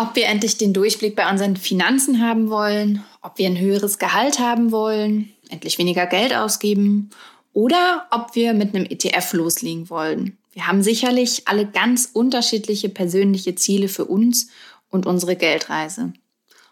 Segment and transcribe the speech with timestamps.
[0.00, 4.38] Ob wir endlich den Durchblick bei unseren Finanzen haben wollen, ob wir ein höheres Gehalt
[4.38, 7.10] haben wollen, endlich weniger Geld ausgeben
[7.52, 10.38] oder ob wir mit einem ETF loslegen wollen.
[10.52, 14.50] Wir haben sicherlich alle ganz unterschiedliche persönliche Ziele für uns
[14.88, 16.12] und unsere Geldreise.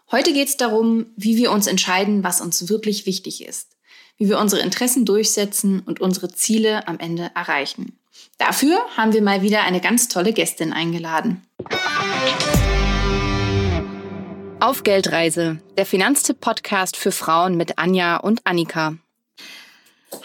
[0.09, 3.71] Heute geht es darum, wie wir uns entscheiden, was uns wirklich wichtig ist,
[4.15, 7.99] wie wir unsere Interessen durchsetzen und unsere Ziele am Ende erreichen.
[8.37, 11.45] Dafür haben wir mal wieder eine ganz tolle Gästin eingeladen.
[14.59, 18.97] Auf Geldreise, der Finanztipp-Podcast für Frauen mit Anja und Annika.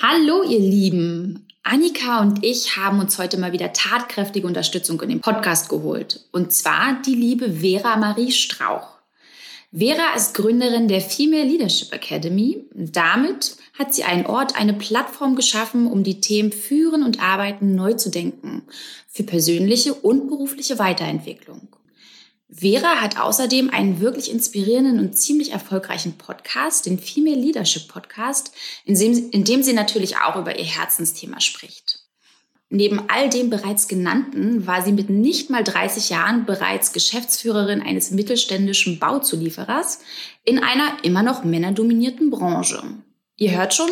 [0.01, 1.47] Hallo, ihr Lieben.
[1.63, 6.25] Annika und ich haben uns heute mal wieder tatkräftige Unterstützung in den Podcast geholt.
[6.33, 8.89] Und zwar die liebe Vera Marie Strauch.
[9.71, 12.65] Vera ist Gründerin der Female Leadership Academy.
[12.73, 17.93] Damit hat sie einen Ort, eine Plattform geschaffen, um die Themen Führen und Arbeiten neu
[17.93, 18.63] zu denken.
[19.09, 21.69] Für persönliche und berufliche Weiterentwicklung.
[22.55, 28.53] Vera hat außerdem einen wirklich inspirierenden und ziemlich erfolgreichen Podcast, den Female Leadership Podcast,
[28.85, 32.01] in dem, in dem sie natürlich auch über ihr Herzensthema spricht.
[32.69, 38.11] Neben all dem bereits genannten war sie mit nicht mal 30 Jahren bereits Geschäftsführerin eines
[38.11, 40.01] mittelständischen Bauzulieferers
[40.45, 42.83] in einer immer noch männerdominierten Branche.
[43.37, 43.91] Ihr hört schon,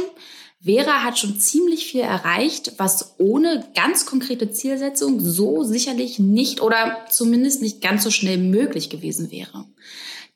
[0.62, 7.06] Vera hat schon ziemlich viel erreicht, was ohne ganz konkrete Zielsetzung so sicherlich nicht oder
[7.10, 9.64] zumindest nicht ganz so schnell möglich gewesen wäre.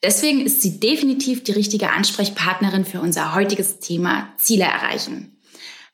[0.03, 5.36] Deswegen ist sie definitiv die richtige Ansprechpartnerin für unser heutiges Thema Ziele erreichen.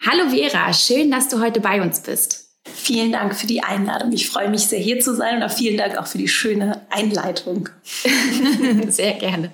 [0.05, 2.51] Hallo Vera, schön, dass du heute bei uns bist.
[2.65, 4.13] Vielen Dank für die Einladung.
[4.13, 6.87] Ich freue mich sehr, hier zu sein und auch vielen Dank auch für die schöne
[6.91, 7.69] Einleitung.
[8.89, 9.51] sehr gerne.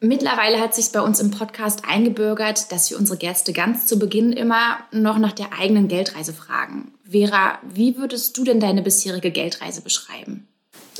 [0.00, 4.32] Mittlerweile hat sich bei uns im Podcast eingebürgert, dass wir unsere Gäste ganz zu Beginn
[4.32, 6.92] immer noch nach der eigenen Geldreise fragen.
[7.10, 10.46] Vera, wie würdest du denn deine bisherige Geldreise beschreiben?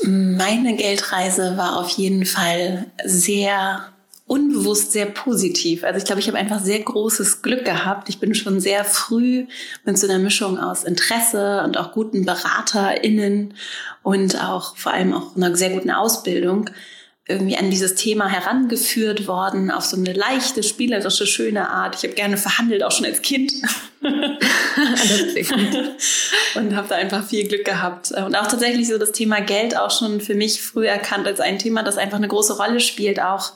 [0.03, 3.89] Meine Geldreise war auf jeden Fall sehr
[4.29, 5.83] unbewusst sehr positiv.
[5.83, 8.09] Also ich glaube, ich habe einfach sehr großes Glück gehabt.
[8.09, 9.47] Ich bin schon sehr früh
[9.85, 13.55] mit so einer Mischung aus Interesse und auch guten BeraterInnen
[14.03, 16.69] und auch vor allem auch einer sehr guten Ausbildung
[17.29, 21.95] irgendwie an dieses Thema herangeführt worden, auf so eine leichte, spielerische, schöne Art.
[21.95, 23.53] Ich habe gerne verhandelt, auch schon als Kind.
[24.01, 24.39] und
[26.75, 28.11] habe da einfach viel Glück gehabt.
[28.11, 31.59] Und auch tatsächlich so das Thema Geld auch schon für mich früh erkannt als ein
[31.59, 33.51] Thema, das einfach eine große Rolle spielt, auch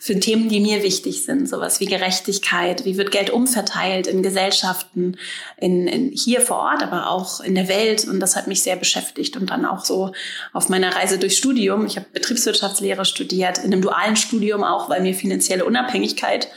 [0.00, 5.16] für Themen, die mir wichtig sind, sowas wie Gerechtigkeit, wie wird Geld umverteilt in Gesellschaften,
[5.56, 8.06] in, in hier vor Ort, aber auch in der Welt.
[8.06, 10.12] Und das hat mich sehr beschäftigt und dann auch so
[10.52, 11.84] auf meiner Reise durch Studium.
[11.84, 16.48] Ich habe Betriebswirtschaftslehre studiert, in einem dualen Studium auch, weil mir finanzielle Unabhängigkeit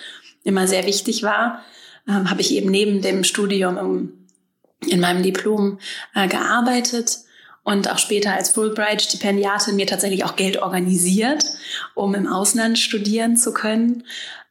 [0.44, 1.64] immer sehr wichtig war,
[2.08, 4.14] ähm, habe ich eben neben dem Studium im,
[4.86, 5.80] in meinem Diplom
[6.14, 7.18] äh, gearbeitet
[7.64, 11.44] und auch später als Fulbright-Stipendiatin mir tatsächlich auch Geld organisiert,
[11.94, 14.04] um im Ausland studieren zu können.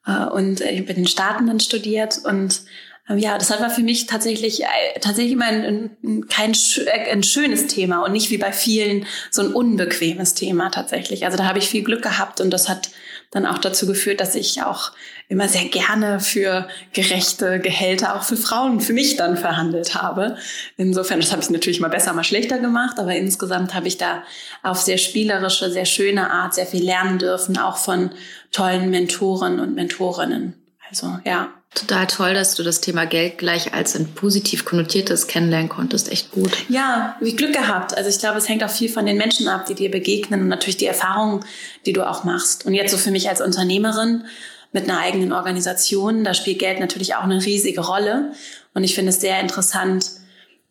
[0.06, 2.62] Äh, und ich habe in den Staaten dann studiert und
[3.08, 7.22] ähm, ja, das war für mich tatsächlich äh, tatsächlich immer ein, ein, kein äh, ein
[7.22, 11.24] schönes Thema und nicht wie bei vielen so ein unbequemes Thema tatsächlich.
[11.24, 12.90] Also da habe ich viel Glück gehabt und das hat
[13.30, 14.90] dann auch dazu geführt, dass ich auch
[15.28, 20.36] immer sehr gerne für gerechte Gehälter auch für Frauen, für mich dann verhandelt habe.
[20.76, 24.24] Insofern, das habe ich natürlich mal besser, mal schlechter gemacht, aber insgesamt habe ich da
[24.64, 28.10] auf sehr spielerische, sehr schöne Art sehr viel lernen dürfen, auch von
[28.50, 30.54] tollen Mentoren und Mentorinnen.
[30.88, 31.59] Also ja.
[31.74, 36.10] Total toll, dass du das Thema Geld gleich als ein positiv konnotiertes kennenlernen konntest.
[36.10, 36.50] Echt gut.
[36.68, 37.96] Ja, wie Glück gehabt.
[37.96, 40.48] Also ich glaube, es hängt auch viel von den Menschen ab, die dir begegnen und
[40.48, 41.44] natürlich die Erfahrungen,
[41.86, 42.66] die du auch machst.
[42.66, 44.24] Und jetzt so für mich als Unternehmerin
[44.72, 48.32] mit einer eigenen Organisation, da spielt Geld natürlich auch eine riesige Rolle.
[48.74, 50.06] Und ich finde es sehr interessant,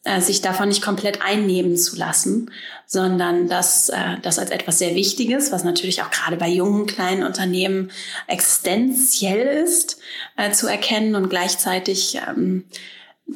[0.03, 2.51] äh, sich davon nicht komplett einnehmen zu lassen,
[2.85, 7.23] sondern das, äh, das als etwas sehr Wichtiges, was natürlich auch gerade bei jungen, kleinen
[7.23, 7.91] Unternehmen
[8.27, 9.99] existenziell ist,
[10.37, 12.63] äh, zu erkennen und gleichzeitig ähm,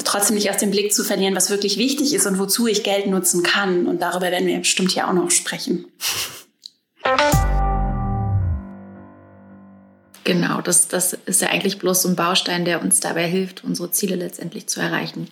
[0.03, 3.07] trotzdem nicht aus dem Blick zu verlieren, was wirklich wichtig ist und wozu ich Geld
[3.07, 3.85] nutzen kann.
[3.85, 5.85] Und darüber werden wir bestimmt hier auch noch sprechen.
[10.23, 13.91] Genau, das, das ist ja eigentlich bloß so ein Baustein, der uns dabei hilft, unsere
[13.91, 15.27] Ziele letztendlich zu erreichen.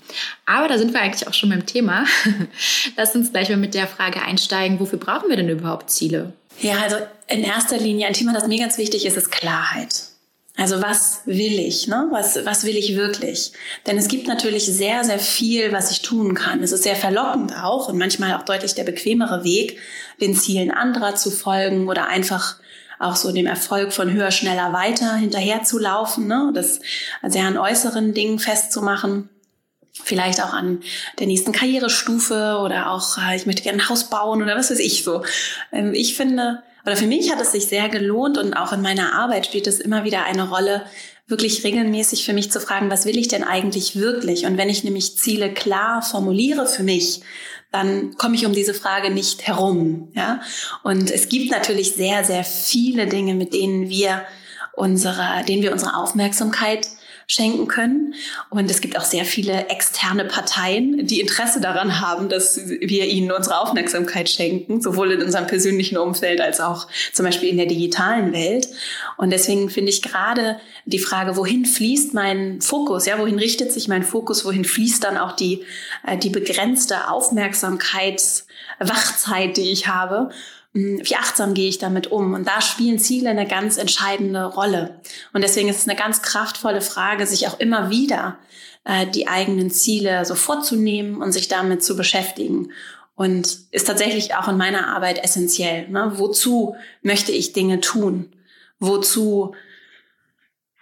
[0.46, 2.06] Aber da sind wir eigentlich auch schon beim Thema.
[2.98, 6.34] Lass uns gleich mal mit der Frage einsteigen, wofür brauchen wir denn überhaupt Ziele?
[6.60, 6.98] Ja, also
[7.28, 10.12] in erster Linie ein Thema, das mir ganz wichtig ist, ist Klarheit.
[10.58, 11.88] Also was will ich?
[11.88, 12.08] Ne?
[12.12, 13.54] Was, was will ich wirklich?
[13.88, 16.62] Denn es gibt natürlich sehr, sehr viel, was ich tun kann.
[16.62, 19.80] Es ist sehr verlockend auch und manchmal auch deutlich der bequemere Weg,
[20.20, 22.58] den Zielen anderer zu folgen oder einfach
[23.02, 26.52] auch so dem Erfolg von höher, schneller, weiter hinterher zu laufen, ne?
[26.54, 26.80] das
[27.24, 29.30] sehr an äußeren Dingen festzumachen.
[30.04, 30.82] vielleicht auch an
[31.20, 34.80] der nächsten Karrierestufe oder auch, äh, ich möchte gerne ein Haus bauen oder was weiß
[34.80, 35.24] ich so.
[35.72, 39.14] Ähm, ich finde, oder für mich hat es sich sehr gelohnt und auch in meiner
[39.14, 40.84] Arbeit spielt es immer wieder eine Rolle,
[41.32, 44.46] wirklich regelmäßig für mich zu fragen, was will ich denn eigentlich wirklich?
[44.46, 47.22] Und wenn ich nämlich Ziele klar formuliere für mich,
[47.72, 50.10] dann komme ich um diese Frage nicht herum.
[50.14, 50.42] Ja?
[50.84, 54.24] Und es gibt natürlich sehr, sehr viele Dinge, mit denen wir
[54.74, 56.88] unsere, denen wir unsere Aufmerksamkeit
[57.28, 58.16] schenken können.
[58.50, 63.32] Und es gibt auch sehr viele externe Parteien, die Interesse daran haben, dass wir ihnen
[63.32, 68.34] unsere Aufmerksamkeit schenken, sowohl in unserem persönlichen Umfeld als auch zum Beispiel in der digitalen
[68.34, 68.68] Welt.
[69.18, 73.06] Und deswegen finde ich gerade die Frage, wohin fließt mein Fokus?
[73.06, 74.46] Ja, wohin richtet sich mein Fokus?
[74.46, 75.64] Wohin fließt dann auch die,
[76.06, 80.30] äh, die begrenzte Aufmerksamkeitswachzeit, die ich habe?
[80.74, 82.34] Hm, wie achtsam gehe ich damit um?
[82.34, 85.02] Und da spielen Ziele eine ganz entscheidende Rolle.
[85.34, 88.38] Und deswegen ist es eine ganz kraftvolle Frage, sich auch immer wieder
[88.86, 92.72] äh, die eigenen Ziele so vorzunehmen und sich damit zu beschäftigen.
[93.16, 95.88] Und ist tatsächlich auch in meiner Arbeit essentiell.
[95.90, 96.14] Ne?
[96.16, 98.34] Wozu möchte ich Dinge tun?
[98.80, 99.54] Wozu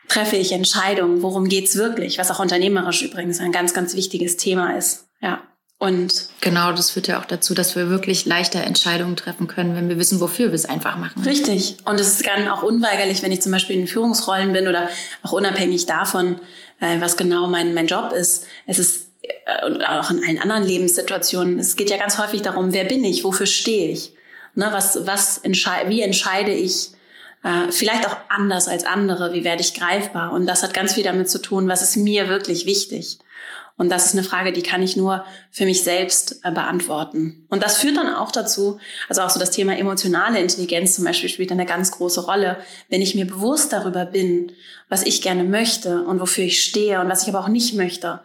[0.07, 1.21] treffe ich Entscheidungen?
[1.21, 2.17] Worum geht's wirklich?
[2.17, 5.09] Was auch unternehmerisch übrigens ein ganz, ganz wichtiges Thema ist.
[5.21, 5.41] Ja.
[5.79, 9.87] Und genau, das führt ja auch dazu, dass wir wirklich leichter Entscheidungen treffen können, wenn
[9.87, 11.23] wir wissen, wofür wir es einfach machen.
[11.23, 11.77] Richtig.
[11.85, 14.89] Und es ist dann auch unweigerlich, wenn ich zum Beispiel in Führungsrollen bin oder
[15.23, 16.41] auch unabhängig davon,
[16.81, 18.45] äh, was genau mein, mein Job ist.
[18.67, 21.59] Es ist äh, und auch in allen anderen Lebenssituationen.
[21.59, 24.13] Es geht ja ganz häufig darum, wer bin ich, wofür stehe ich,
[24.55, 26.91] ne, was, was entscheide, wie entscheide ich,
[27.43, 30.33] äh, vielleicht auch anders als andere, wie werde ich greifbar.
[30.33, 33.19] Und das hat ganz viel damit zu tun, was ist mir wirklich wichtig.
[33.79, 37.45] Und das ist eine Frage, die kann ich nur für mich selbst äh, beantworten.
[37.49, 38.77] Und das führt dann auch dazu,
[39.07, 42.57] also auch so das Thema emotionale Intelligenz zum Beispiel spielt eine ganz große Rolle.
[42.89, 44.51] Wenn ich mir bewusst darüber bin,
[44.89, 48.19] was ich gerne möchte und wofür ich stehe und was ich aber auch nicht möchte,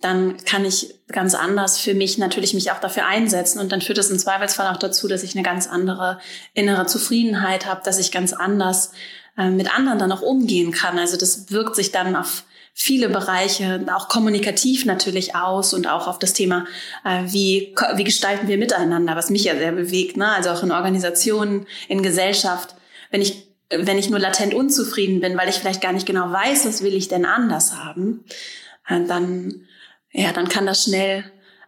[0.00, 3.58] dann kann ich ganz anders für mich natürlich mich auch dafür einsetzen.
[3.58, 6.20] Und dann führt es im Zweifelsfall auch dazu, dass ich eine ganz andere
[6.54, 8.92] innere Zufriedenheit habe, dass ich ganz anders
[9.36, 10.96] äh, mit anderen dann auch umgehen kann.
[10.96, 16.18] Also das wirkt sich dann auf viele Bereiche, auch kommunikativ natürlich aus und auch auf
[16.18, 16.66] das Thema,
[17.04, 20.28] äh, wie, wie gestalten wir miteinander, was mich ja sehr bewegt, ne?
[20.28, 22.74] also auch in Organisationen, in Gesellschaft.
[23.10, 26.66] Wenn ich, wenn ich nur latent unzufrieden bin, weil ich vielleicht gar nicht genau weiß,
[26.66, 28.24] was will ich denn anders haben,
[28.88, 29.66] äh, dann,
[30.10, 31.24] ja, dann kann das schnell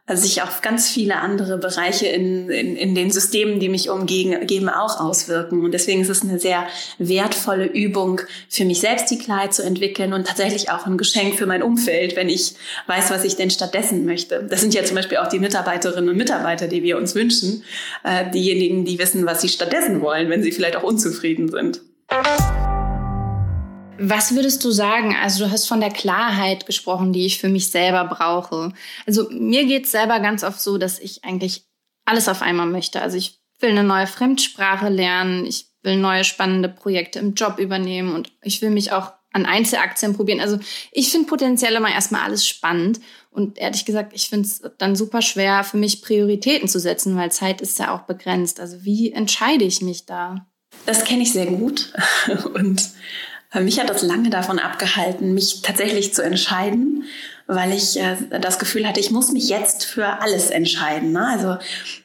[0.06, 5.00] sich auf ganz viele andere Bereiche in, in, in den Systemen, die mich umgeben, auch
[5.00, 5.64] auswirken.
[5.64, 6.66] Und deswegen ist es eine sehr
[6.98, 8.20] wertvolle Übung
[8.50, 12.16] für mich selbst, die Klarheit zu entwickeln und tatsächlich auch ein Geschenk für mein Umfeld,
[12.16, 12.54] wenn ich
[12.86, 14.46] weiß, was ich denn stattdessen möchte.
[14.48, 17.64] Das sind ja zum Beispiel auch die Mitarbeiterinnen und Mitarbeiter, die wir uns wünschen.
[18.04, 21.80] Äh, diejenigen, die wissen, was sie stattdessen wollen, wenn sie vielleicht auch unzufrieden sind.
[23.99, 25.14] Was würdest du sagen?
[25.14, 28.73] Also du hast von der Klarheit gesprochen, die ich für mich selber brauche.
[29.06, 31.64] Also mir geht's selber ganz oft so, dass ich eigentlich
[32.05, 33.00] alles auf einmal möchte.
[33.00, 38.14] Also ich will eine neue Fremdsprache lernen, ich will neue spannende Projekte im Job übernehmen
[38.14, 40.40] und ich will mich auch an Einzelaktien probieren.
[40.40, 40.58] Also
[40.93, 43.00] ich finde potenziell immer erstmal alles spannend.
[43.31, 47.32] Und ehrlich gesagt, ich finde es dann super schwer für mich Prioritäten zu setzen, weil
[47.32, 48.61] Zeit ist ja auch begrenzt.
[48.61, 50.47] Also wie entscheide ich mich da?
[50.87, 51.93] Das kenne ich sehr gut.
[52.55, 52.90] Und
[53.60, 57.04] mich hat das lange davon abgehalten, mich tatsächlich zu entscheiden,
[57.46, 61.12] weil ich äh, das Gefühl hatte, ich muss mich jetzt für alles entscheiden.
[61.12, 61.26] Ne?
[61.26, 61.56] Also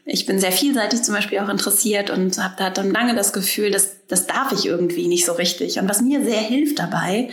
[0.06, 3.72] ich bin sehr vielseitig zum Beispiel auch interessiert und habe da dann lange das Gefühl,
[3.72, 5.80] dass das darf ich irgendwie nicht so richtig.
[5.80, 7.30] Und was mir sehr hilft dabei,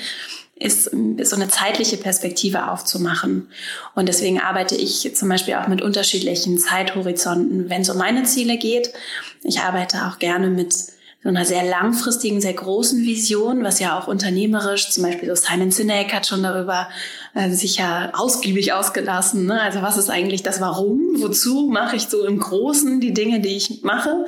[0.58, 0.86] ist,
[1.18, 3.48] ist so eine zeitliche Perspektive aufzumachen.
[3.94, 8.56] Und deswegen arbeite ich zum Beispiel auch mit unterschiedlichen Zeithorizonten, wenn es um meine Ziele
[8.56, 8.90] geht.
[9.42, 10.74] Ich arbeite auch gerne mit
[11.26, 15.72] so einer sehr langfristigen, sehr großen Vision, was ja auch unternehmerisch, zum Beispiel so Simon
[15.72, 16.88] Sinek hat schon darüber
[17.34, 19.44] äh, sich ja ausgiebig ausgelassen.
[19.44, 19.60] Ne?
[19.60, 21.00] Also was ist eigentlich das Warum?
[21.16, 24.26] Wozu mache ich so im Großen die Dinge, die ich mache?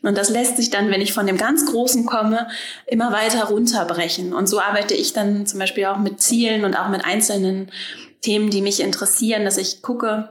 [0.00, 2.48] Und das lässt sich dann, wenn ich von dem ganz Großen komme,
[2.86, 4.32] immer weiter runterbrechen.
[4.32, 7.70] Und so arbeite ich dann zum Beispiel auch mit Zielen und auch mit einzelnen
[8.22, 10.30] Themen, die mich interessieren, dass ich gucke,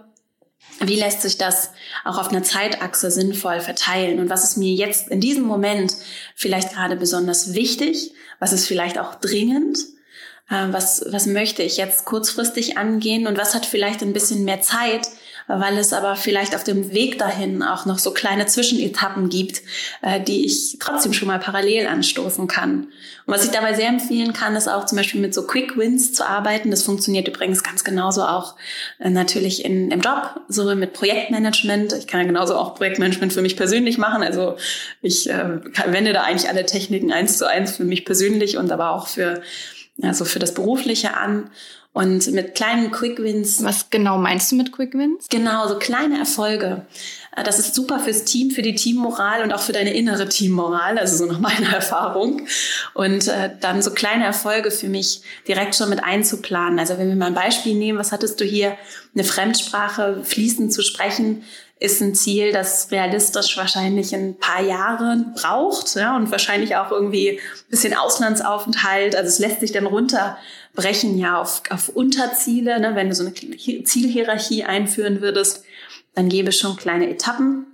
[0.80, 1.72] wie lässt sich das
[2.06, 4.20] auch auf einer Zeitachse sinnvoll verteilen?
[4.20, 5.94] Und was ist mir jetzt in diesem Moment
[6.36, 8.14] vielleicht gerade besonders wichtig?
[8.40, 9.80] Was ist vielleicht auch dringend?
[10.50, 13.28] Äh, was, was möchte ich jetzt kurzfristig angehen?
[13.28, 15.08] Und was hat vielleicht ein bisschen mehr Zeit,
[15.48, 19.62] weil es aber vielleicht auf dem Weg dahin auch noch so kleine Zwischenetappen gibt,
[20.02, 22.88] äh, die ich trotzdem schon mal parallel anstoßen kann.
[23.26, 26.14] Und was ich dabei sehr empfehlen kann, ist auch zum Beispiel mit so Quick Wins
[26.14, 26.72] zu arbeiten.
[26.72, 28.56] Das funktioniert übrigens ganz genauso auch
[29.00, 31.94] äh, natürlich in, im Job, so mit Projektmanagement.
[31.94, 34.24] Ich kann ja genauso auch Projektmanagement für mich persönlich machen.
[34.24, 34.58] Also
[35.02, 38.92] ich äh, wende da eigentlich alle Techniken eins zu eins für mich persönlich und aber
[38.92, 39.42] auch für
[40.02, 41.50] also für das Berufliche an
[41.98, 43.64] und mit kleinen Quick Wins.
[43.64, 45.26] Was genau meinst du mit Quick Wins?
[45.32, 46.86] Genau, so kleine Erfolge.
[47.36, 51.00] Äh, das ist super fürs Team, für die Teammoral und auch für deine innere Teammoral,
[51.00, 52.46] also so nach meiner Erfahrung.
[52.94, 56.78] Und äh, dann so kleine Erfolge für mich direkt schon mit einzuplanen.
[56.78, 58.78] Also wenn wir mal ein Beispiel nehmen, was hattest du hier?
[59.16, 61.42] Eine Fremdsprache fließend zu sprechen,
[61.80, 67.32] ist ein Ziel, das realistisch wahrscheinlich ein paar Jahre braucht ja, und wahrscheinlich auch irgendwie
[67.32, 69.16] ein bisschen Auslandsaufenthalt.
[69.16, 72.80] Also es lässt sich dann runterbrechen ja auf, auf Unterziele.
[72.80, 72.96] Ne?
[72.96, 73.34] Wenn du so eine
[73.84, 75.64] Zielhierarchie einführen würdest,
[76.16, 77.68] dann gäbe es schon kleine Etappen.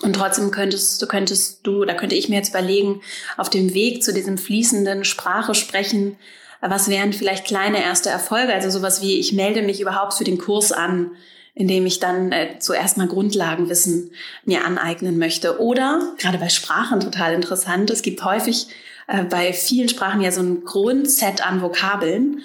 [0.00, 3.02] Und trotzdem könntest du, könntest du, da könnte ich mir jetzt überlegen,
[3.36, 6.16] auf dem Weg zu diesem fließenden Sprache sprechen,
[6.60, 8.52] was wären vielleicht kleine erste Erfolge?
[8.52, 11.12] Also sowas wie, ich melde mich überhaupt für den Kurs an
[11.58, 14.12] indem ich dann äh, zuerst mal Grundlagenwissen
[14.44, 15.60] mir aneignen möchte.
[15.60, 18.68] Oder, gerade bei Sprachen total interessant, es gibt häufig
[19.08, 22.42] äh, bei vielen Sprachen ja so ein Grundset an Vokabeln.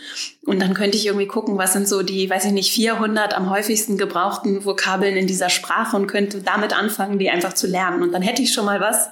[0.47, 3.51] Und dann könnte ich irgendwie gucken, was sind so die, weiß ich nicht, 400 am
[3.51, 8.01] häufigsten gebrauchten Vokabeln in dieser Sprache und könnte damit anfangen, die einfach zu lernen.
[8.01, 9.11] Und dann hätte ich schon mal was,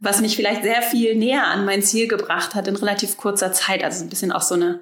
[0.00, 3.84] was mich vielleicht sehr viel näher an mein Ziel gebracht hat in relativ kurzer Zeit.
[3.84, 4.80] Also ein bisschen auch so eine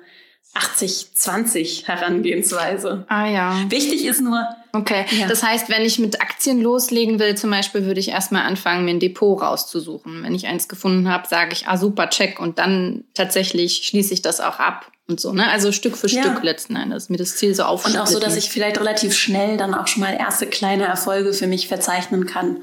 [0.54, 3.04] 80-20 Herangehensweise.
[3.08, 3.64] Ah ja.
[3.68, 4.46] Wichtig ist nur.
[4.72, 5.26] Okay, ja.
[5.26, 8.92] das heißt, wenn ich mit Aktien loslegen will, zum Beispiel, würde ich erstmal anfangen, mir
[8.92, 10.22] ein Depot rauszusuchen.
[10.22, 12.40] Wenn ich eins gefunden habe, sage ich, ah super, check.
[12.40, 15.32] Und dann tatsächlich schließe ich das auch ab und so.
[15.32, 15.48] Ne?
[15.50, 16.22] Also Stück für ja.
[16.22, 18.00] Stück letzten Endes, mir das Ziel so aufschließen.
[18.00, 21.32] Und auch so, dass ich vielleicht relativ schnell dann auch schon mal erste kleine Erfolge
[21.32, 22.62] für mich verzeichnen kann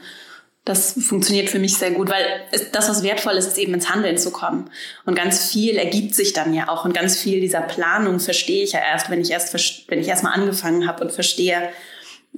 [0.65, 2.25] das funktioniert für mich sehr gut, weil
[2.71, 4.69] das, was wertvoll ist, ist eben ins Handeln zu kommen.
[5.05, 6.85] Und ganz viel ergibt sich dann ja auch.
[6.85, 9.53] Und ganz viel dieser Planung verstehe ich ja erst, wenn ich erst,
[9.89, 11.69] wenn ich erst mal angefangen habe und verstehe,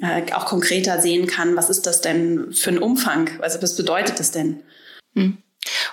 [0.02, 3.30] äh, auch konkreter sehen kann, was ist das denn für ein Umfang?
[3.42, 4.64] Also was bedeutet das denn?
[5.14, 5.38] Hm.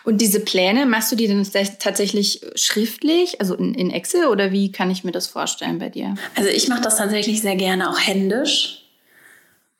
[0.05, 1.47] Und diese Pläne, machst du die denn
[1.79, 6.15] tatsächlich schriftlich, also in, in Excel oder wie kann ich mir das vorstellen bei dir?
[6.35, 8.82] Also ich mache das tatsächlich sehr gerne auch händisch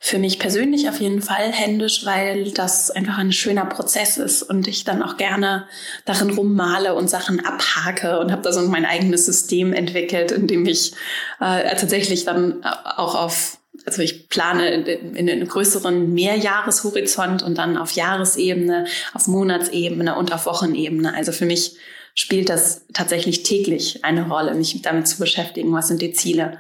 [0.05, 4.67] für mich persönlich auf jeden Fall händisch, weil das einfach ein schöner Prozess ist und
[4.67, 5.69] ich dann auch gerne
[6.05, 10.67] darin rummale und Sachen abhake und habe da so mein eigenes System entwickelt, in dem
[10.67, 10.95] ich
[11.41, 17.77] äh, tatsächlich dann auch auf, also ich plane in, in einem größeren Mehrjahreshorizont und dann
[17.77, 21.15] auf Jahresebene, auf Monatsebene und auf Wochenebene.
[21.15, 21.77] Also für mich
[22.17, 26.59] spielt das tatsächlich täglich eine Rolle, mich damit zu beschäftigen, was sind die Ziele.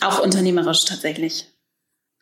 [0.00, 1.49] Auch unternehmerisch tatsächlich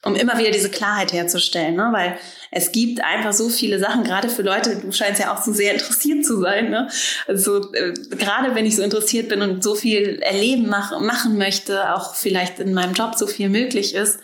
[0.04, 1.88] um immer wieder diese Klarheit herzustellen, ne?
[1.92, 2.18] weil
[2.52, 5.72] es gibt einfach so viele Sachen, gerade für Leute, du scheinst ja auch so sehr
[5.72, 6.88] interessiert zu sein, ne?
[7.26, 11.94] also äh, gerade wenn ich so interessiert bin und so viel erleben mach, machen möchte,
[11.94, 14.20] auch vielleicht in meinem Job so viel möglich ist,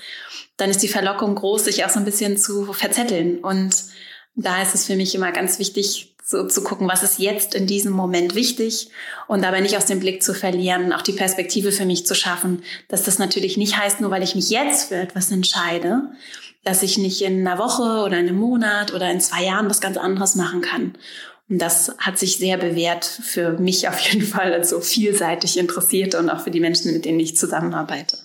[0.57, 3.75] dann ist die Verlockung groß, sich auch so ein bisschen zu verzetteln und
[4.37, 7.67] da ist es für mich immer ganz wichtig, so zu gucken, was ist jetzt in
[7.67, 8.89] diesem Moment wichtig
[9.29, 12.63] und dabei nicht aus dem Blick zu verlieren, auch die Perspektive für mich zu schaffen,
[12.89, 16.09] dass das natürlich nicht heißt, nur weil ich mich jetzt für etwas entscheide,
[16.65, 19.83] dass ich nicht in einer Woche oder in einem Monat oder in zwei Jahren was
[19.83, 20.95] ganz anderes machen kann.
[21.51, 26.15] Und das hat sich sehr bewährt für mich auf jeden Fall als so vielseitig interessiert
[26.15, 28.17] und auch für die Menschen, mit denen ich zusammenarbeite.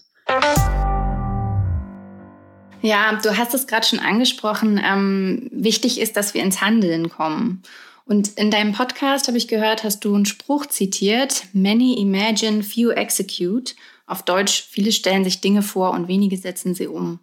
[2.81, 4.81] Ja, du hast es gerade schon angesprochen.
[4.81, 7.61] Ähm, wichtig ist, dass wir ins Handeln kommen.
[8.09, 12.89] Und in deinem Podcast habe ich gehört, hast du einen Spruch zitiert, Many imagine, few
[12.89, 13.75] execute.
[14.07, 17.19] Auf Deutsch, viele stellen sich Dinge vor und wenige setzen sie um.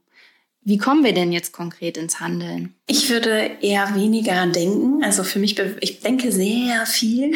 [0.68, 2.74] Wie kommen wir denn jetzt konkret ins Handeln?
[2.88, 5.04] Ich würde eher weniger denken.
[5.04, 7.34] Also für mich, ich denke sehr viel.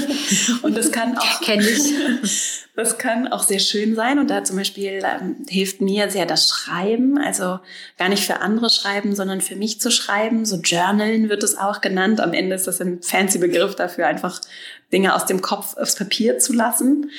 [0.62, 1.94] und das kann auch, kenne ich.
[2.76, 4.20] Das kann auch sehr schön sein.
[4.20, 7.18] Und da zum Beispiel ähm, hilft mir sehr das Schreiben.
[7.18, 7.58] Also
[7.96, 10.44] gar nicht für andere schreiben, sondern für mich zu schreiben.
[10.44, 12.20] So Journalen wird es auch genannt.
[12.20, 14.40] Am Ende ist das ein fancy Begriff dafür, einfach
[14.92, 17.10] Dinge aus dem Kopf aufs Papier zu lassen.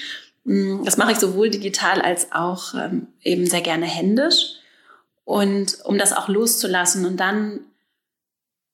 [0.46, 4.58] Mm, das mache ich sowohl digital als auch ähm, eben sehr gerne händisch.
[5.29, 7.59] Und um das auch loszulassen und dann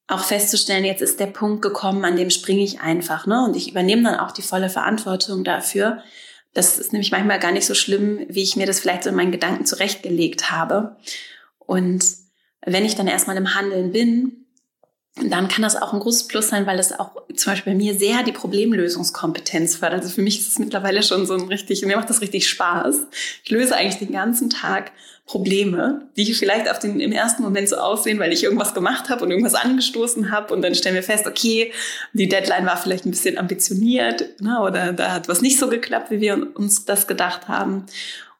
[0.07, 3.27] auch festzustellen, jetzt ist der Punkt gekommen, an dem springe ich einfach.
[3.27, 3.43] Ne?
[3.43, 6.01] Und ich übernehme dann auch die volle Verantwortung dafür.
[6.53, 9.17] Das ist nämlich manchmal gar nicht so schlimm, wie ich mir das vielleicht so in
[9.17, 10.95] meinen Gedanken zurechtgelegt habe.
[11.59, 12.05] Und
[12.65, 14.44] wenn ich dann erstmal im Handeln bin,
[15.15, 17.98] dann kann das auch ein großes Plus sein, weil es auch zum Beispiel bei mir
[17.98, 20.01] sehr die Problemlösungskompetenz fördert.
[20.01, 23.07] Also für mich ist es mittlerweile schon so ein richtig, mir macht das richtig Spaß.
[23.43, 24.91] Ich löse eigentlich den ganzen Tag
[25.25, 29.24] Probleme, die vielleicht auf den, im ersten Moment so aussehen, weil ich irgendwas gemacht habe
[29.24, 31.72] und irgendwas angestoßen habe und dann stellen wir fest, okay,
[32.13, 36.12] die Deadline war vielleicht ein bisschen ambitioniert ne, oder da hat was nicht so geklappt,
[36.12, 37.86] wie wir uns das gedacht haben.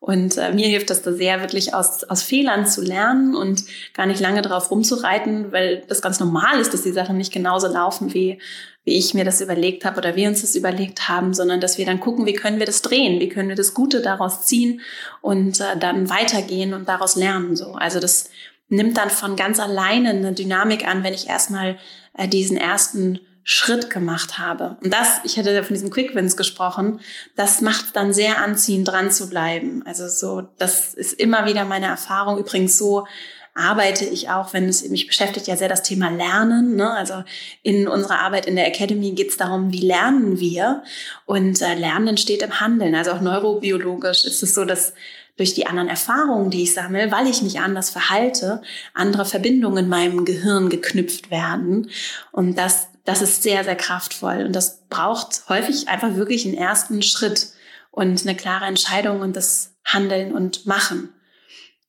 [0.06, 3.64] Und äh, mir hilft das da sehr, wirklich aus, aus Fehlern zu lernen und
[3.96, 7.66] gar nicht lange drauf rumzureiten, weil das ganz normal ist, dass die Sachen nicht genauso
[7.66, 8.38] laufen, wie,
[8.84, 11.88] wie ich mir das überlegt habe oder wir uns das überlegt haben, sondern dass wir
[11.88, 14.80] dann gucken, wie können wir das drehen, wie können wir das Gute daraus ziehen
[15.22, 17.56] und äh, dann weitergehen und daraus lernen.
[17.56, 17.72] So.
[17.72, 18.30] Also das
[18.70, 21.80] nimmt dann von ganz alleine eine Dynamik an, wenn ich erstmal
[22.16, 24.76] äh, diesen ersten Schritt gemacht habe.
[24.84, 27.00] Und das, ich hatte von diesen Quick Wins gesprochen,
[27.36, 29.84] das macht dann sehr anziehend, dran zu bleiben.
[29.86, 32.40] Also so, das ist immer wieder meine Erfahrung.
[32.40, 33.06] Übrigens so
[33.54, 36.76] arbeite ich auch, wenn es mich beschäftigt, ja sehr das Thema Lernen.
[36.76, 36.92] Ne?
[36.92, 37.24] Also
[37.62, 40.82] in unserer Arbeit in der Academy geht es darum, wie lernen wir?
[41.28, 42.96] Und äh, Lernen entsteht im Handeln.
[42.96, 44.94] Also auch neurobiologisch ist es so, dass
[45.38, 48.64] durch die anderen Erfahrungen, die ich sammle, weil ich mich anders verhalte,
[48.96, 51.92] andere Verbindungen in meinem Gehirn geknüpft werden.
[52.32, 54.44] Und das das ist sehr, sehr kraftvoll.
[54.46, 57.50] Und das braucht häufig einfach wirklich einen ersten Schritt
[57.92, 61.14] und eine klare Entscheidung und das Handeln und Machen.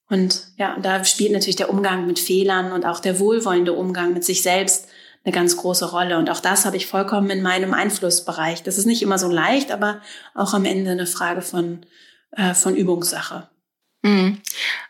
[0.08, 4.25] Und ja, da spielt natürlich der Umgang mit Fehlern und auch der wohlwollende Umgang mit
[4.25, 4.87] sich selbst
[5.25, 6.18] eine ganz große Rolle.
[6.18, 8.62] Und auch das habe ich vollkommen in meinem Einflussbereich.
[8.62, 10.00] Das ist nicht immer so leicht, aber
[10.35, 11.85] auch am Ende eine Frage von,
[12.30, 13.49] äh, von Übungssache.
[14.06, 14.38] Mhm.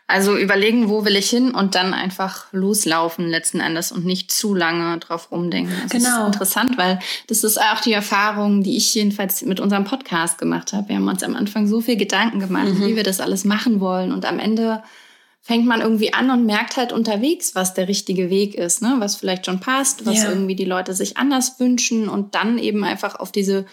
[0.09, 4.53] Also überlegen, wo will ich hin und dann einfach loslaufen letzten Endes und nicht zu
[4.55, 5.75] lange drauf rumdenken.
[5.83, 6.21] Das genau.
[6.21, 10.71] ist interessant, weil das ist auch die Erfahrung, die ich jedenfalls mit unserem Podcast gemacht
[10.71, 10.89] habe.
[10.89, 12.85] Wir haben uns am Anfang so viel Gedanken gemacht, mhm.
[12.85, 14.81] wie wir das alles machen wollen und am Ende
[15.47, 18.95] fängt man irgendwie an und merkt halt unterwegs, was der richtige Weg ist, ne?
[18.99, 20.29] was vielleicht schon passt, was ja.
[20.29, 23.65] irgendwie die Leute sich anders wünschen und dann eben einfach auf diese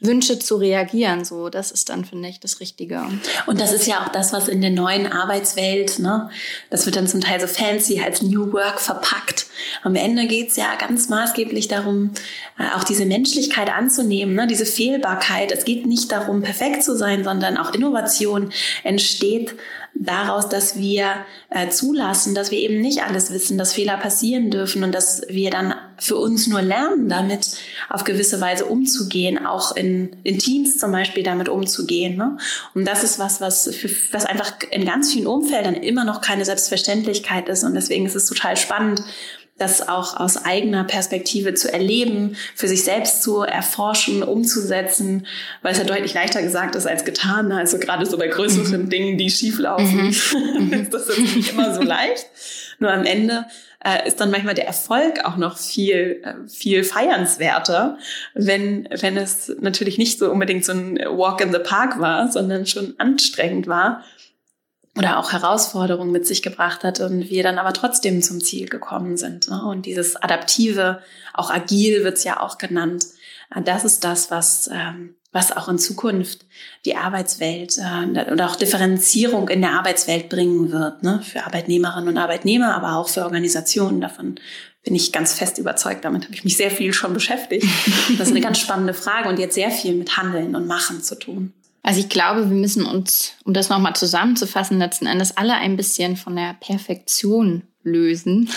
[0.00, 1.24] Wünsche zu reagieren.
[1.24, 3.02] So, das ist dann, finde ich, das Richtige.
[3.46, 6.30] Und das ist ja auch das, was in der neuen Arbeitswelt, ne,
[6.70, 9.46] das wird dann zum Teil so fancy als New Work verpackt.
[9.82, 12.12] Am Ende geht's ja ganz maßgeblich darum,
[12.58, 15.50] äh, auch diese Menschlichkeit anzunehmen, ne, diese Fehlbarkeit.
[15.50, 18.52] Es geht nicht darum, perfekt zu sein, sondern auch Innovation
[18.84, 19.56] entsteht
[20.00, 24.84] daraus, dass wir äh, zulassen, dass wir eben nicht alles wissen, dass Fehler passieren dürfen
[24.84, 30.16] und dass wir dann für uns nur lernen, damit auf gewisse Weise umzugehen, auch in,
[30.22, 32.16] in Teams zum Beispiel damit umzugehen.
[32.16, 32.38] Ne?
[32.74, 36.44] Und das ist was, was, für, was einfach in ganz vielen Umfeldern immer noch keine
[36.44, 37.64] Selbstverständlichkeit ist.
[37.64, 39.02] Und deswegen ist es total spannend,
[39.58, 45.26] das auch aus eigener Perspektive zu erleben, für sich selbst zu erforschen, umzusetzen,
[45.62, 47.52] weil es ja deutlich leichter gesagt ist als getan.
[47.52, 48.90] Also gerade so bei größeren mhm.
[48.90, 50.06] Dingen, die schieflaufen,
[50.58, 50.72] mhm.
[50.72, 52.26] ist das jetzt nicht immer so leicht.
[52.78, 53.46] Nur am Ende
[53.84, 57.98] äh, ist dann manchmal der Erfolg auch noch viel, äh, viel feiernswerter,
[58.34, 62.66] wenn, wenn es natürlich nicht so unbedingt so ein Walk in the Park war, sondern
[62.66, 64.04] schon anstrengend war
[64.98, 69.16] oder auch Herausforderungen mit sich gebracht hat und wir dann aber trotzdem zum Ziel gekommen
[69.16, 69.48] sind.
[69.48, 69.62] Ne?
[69.64, 71.00] Und dieses Adaptive,
[71.34, 73.06] auch agil wird es ja auch genannt,
[73.54, 76.46] äh, das ist das, was, ähm, was auch in Zukunft
[76.84, 81.22] die Arbeitswelt äh, oder auch Differenzierung in der Arbeitswelt bringen wird, ne?
[81.22, 84.00] für Arbeitnehmerinnen und Arbeitnehmer, aber auch für Organisationen.
[84.00, 84.40] Davon
[84.82, 86.04] bin ich ganz fest überzeugt.
[86.04, 87.66] Damit habe ich mich sehr viel schon beschäftigt.
[88.18, 91.16] Das ist eine ganz spannende Frage und jetzt sehr viel mit Handeln und Machen zu
[91.16, 91.52] tun.
[91.88, 96.18] Also ich glaube, wir müssen uns, um das nochmal zusammenzufassen, letzten Endes alle ein bisschen
[96.18, 98.50] von der Perfektion lösen.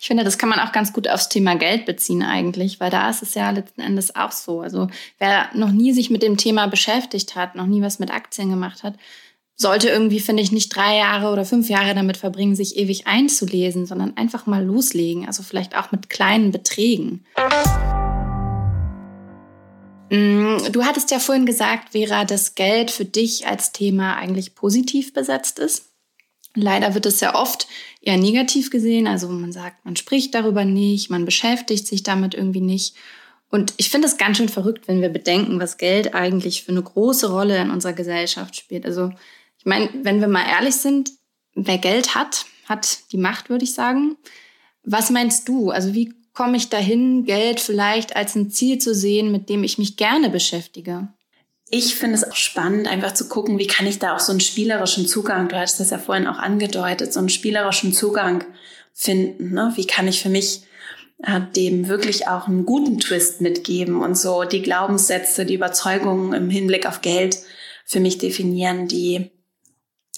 [0.00, 3.10] Ich finde, das kann man auch ganz gut aufs Thema Geld beziehen eigentlich, weil da
[3.10, 4.60] ist es ja letzten Endes auch so.
[4.60, 8.50] Also wer noch nie sich mit dem Thema beschäftigt hat, noch nie was mit Aktien
[8.50, 8.94] gemacht hat,
[9.56, 13.84] sollte irgendwie, finde ich, nicht drei Jahre oder fünf Jahre damit verbringen, sich ewig einzulesen,
[13.84, 15.26] sondern einfach mal loslegen.
[15.26, 17.26] Also vielleicht auch mit kleinen Beträgen.
[20.10, 25.12] Mm, du hattest ja vorhin gesagt, Vera, dass Geld für dich als Thema eigentlich positiv
[25.12, 25.86] besetzt ist.
[26.54, 27.68] Leider wird es ja oft
[28.00, 29.06] eher negativ gesehen.
[29.06, 32.96] Also man sagt, man spricht darüber nicht, man beschäftigt sich damit irgendwie nicht.
[33.50, 36.82] Und ich finde es ganz schön verrückt, wenn wir bedenken, was Geld eigentlich für eine
[36.82, 38.84] große Rolle in unserer Gesellschaft spielt.
[38.84, 39.12] Also
[39.58, 41.10] ich meine, wenn wir mal ehrlich sind,
[41.54, 44.16] wer Geld hat, hat die Macht, würde ich sagen.
[44.82, 45.70] Was meinst du?
[45.70, 49.76] Also wie komme ich dahin, Geld vielleicht als ein Ziel zu sehen, mit dem ich
[49.76, 51.08] mich gerne beschäftige?
[51.68, 54.40] Ich finde es auch spannend, einfach zu gucken, wie kann ich da auch so einen
[54.40, 58.42] spielerischen Zugang, du hast das ja vorhin auch angedeutet, so einen spielerischen Zugang
[58.94, 59.52] finden.
[59.52, 59.72] Ne?
[59.76, 60.62] Wie kann ich für mich
[61.22, 66.48] äh, dem wirklich auch einen guten Twist mitgeben und so die Glaubenssätze, die Überzeugungen im
[66.48, 67.36] Hinblick auf Geld
[67.84, 69.30] für mich definieren, die,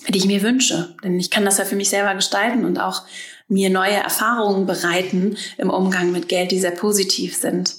[0.07, 0.95] die ich mir wünsche.
[1.03, 3.03] Denn ich kann das ja für mich selber gestalten und auch
[3.49, 7.75] mir neue Erfahrungen bereiten im Umgang mit Geld, die sehr positiv sind.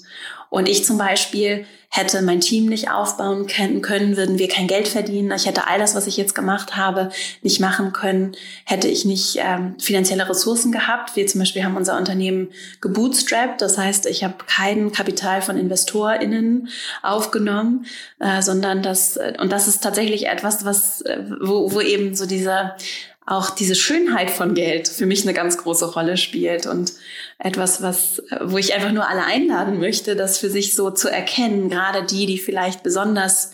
[0.50, 5.32] Und ich zum Beispiel hätte mein Team nicht aufbauen können, würden wir kein Geld verdienen.
[5.36, 7.10] Ich hätte all das, was ich jetzt gemacht habe,
[7.42, 8.32] nicht machen können,
[8.64, 11.14] hätte ich nicht ähm, finanzielle Ressourcen gehabt.
[11.14, 12.48] Wir zum Beispiel haben unser Unternehmen
[12.80, 13.60] gebootstrapped.
[13.60, 16.68] Das heißt, ich habe kein Kapital von InvestorInnen
[17.02, 17.86] aufgenommen,
[18.18, 22.76] äh, sondern das, und das ist tatsächlich etwas, was, äh, wo, wo eben so dieser
[23.26, 26.92] auch diese Schönheit von Geld für mich eine ganz große Rolle spielt und
[27.38, 31.70] etwas, was, wo ich einfach nur alle einladen möchte, das für sich so zu erkennen,
[31.70, 33.52] gerade die, die vielleicht besonders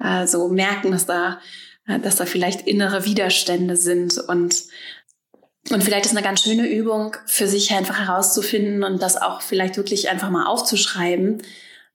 [0.00, 1.40] äh, so merken, dass da,
[1.86, 4.64] äh, dass da vielleicht innere Widerstände sind und
[5.70, 9.76] und vielleicht ist eine ganz schöne Übung für sich einfach herauszufinden und das auch vielleicht
[9.76, 11.40] wirklich einfach mal aufzuschreiben.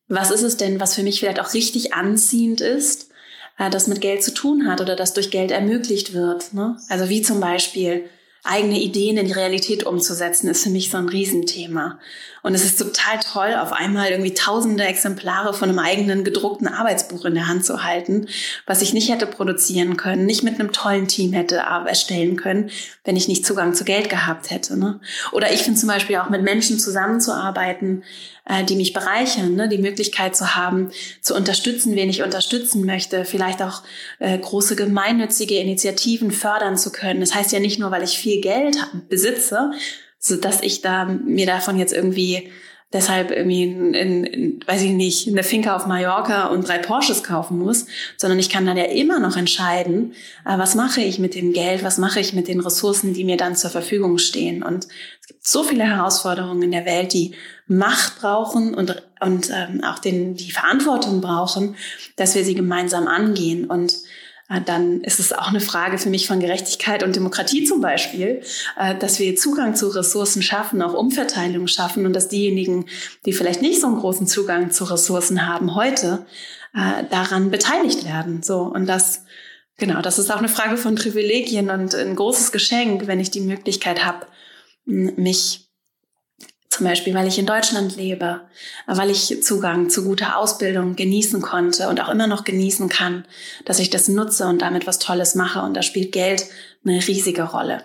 [0.08, 3.10] Was ist es denn, was für mich vielleicht auch richtig anziehend ist?
[3.58, 6.54] Äh, das mit Geld zu tun hat oder das durch Geld ermöglicht wird.
[6.54, 6.78] Ne?
[6.90, 8.06] Also wie zum Beispiel
[8.44, 12.00] eigene Ideen in die Realität umzusetzen, ist für mich so ein Riesenthema.
[12.48, 17.26] Und es ist total toll, auf einmal irgendwie tausende Exemplare von einem eigenen gedruckten Arbeitsbuch
[17.26, 18.30] in der Hand zu halten,
[18.66, 22.70] was ich nicht hätte produzieren können, nicht mit einem tollen Team hätte erstellen können,
[23.04, 24.80] wenn ich nicht Zugang zu Geld gehabt hätte.
[24.80, 25.02] Ne?
[25.34, 28.06] Oder ich finde zum Beispiel auch mit Menschen zusammenzuarbeiten,
[28.46, 29.68] äh, die mich bereichern, ne?
[29.68, 33.84] die Möglichkeit zu haben, zu unterstützen, wen ich unterstützen möchte, vielleicht auch
[34.20, 37.20] äh, große gemeinnützige Initiativen fördern zu können.
[37.20, 38.78] Das heißt ja nicht nur, weil ich viel Geld
[39.10, 39.72] besitze,
[40.20, 42.50] so dass ich da mir davon jetzt irgendwie
[42.94, 47.60] deshalb irgendwie, in, in, weiß ich nicht, eine Finca auf Mallorca und drei Porsches kaufen
[47.60, 50.14] muss, sondern ich kann dann ja immer noch entscheiden,
[50.46, 53.36] äh, was mache ich mit dem Geld, was mache ich mit den Ressourcen, die mir
[53.36, 54.64] dann zur Verfügung stehen.
[54.64, 54.88] Und
[55.20, 57.36] es gibt so viele Herausforderungen in der Welt, die
[57.68, 61.76] Macht brauchen und, und ähm, auch den, die Verantwortung brauchen,
[62.16, 63.66] dass wir sie gemeinsam angehen.
[63.66, 63.94] Und
[64.66, 68.42] dann ist es auch eine Frage für mich von Gerechtigkeit und Demokratie zum Beispiel,
[68.80, 72.86] äh, dass wir Zugang zu Ressourcen schaffen, auch Umverteilung schaffen und dass diejenigen,
[73.26, 76.26] die vielleicht nicht so einen großen Zugang zu Ressourcen haben heute,
[76.74, 78.42] äh, daran beteiligt werden.
[78.44, 79.24] So und das
[79.80, 83.42] Genau, das ist auch eine Frage von Privilegien und ein großes Geschenk, wenn ich die
[83.42, 84.26] Möglichkeit habe,
[84.86, 85.67] mich
[86.78, 88.42] zum Beispiel, weil ich in Deutschland lebe,
[88.86, 93.26] weil ich Zugang zu guter Ausbildung genießen konnte und auch immer noch genießen kann,
[93.66, 95.62] dass ich das nutze und damit was Tolles mache.
[95.62, 96.46] Und da spielt Geld
[96.86, 97.82] eine riesige Rolle.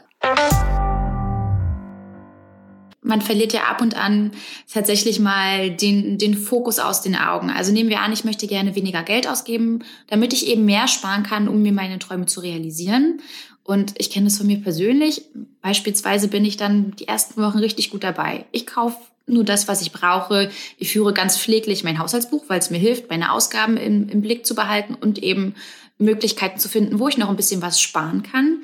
[3.04, 4.32] Man verliert ja ab und an
[4.72, 7.50] tatsächlich mal den, den Fokus aus den Augen.
[7.50, 11.22] Also nehmen wir an, ich möchte gerne weniger Geld ausgeben, damit ich eben mehr sparen
[11.22, 13.20] kann, um mir meine Träume zu realisieren.
[13.64, 15.22] Und ich kenne das von mir persönlich.
[15.60, 18.44] Beispielsweise bin ich dann die ersten Wochen richtig gut dabei.
[18.52, 20.50] Ich kaufe nur das, was ich brauche.
[20.78, 24.44] Ich führe ganz pfleglich mein Haushaltsbuch, weil es mir hilft, meine Ausgaben im, im Blick
[24.44, 25.54] zu behalten und eben
[25.98, 28.62] Möglichkeiten zu finden, wo ich noch ein bisschen was sparen kann.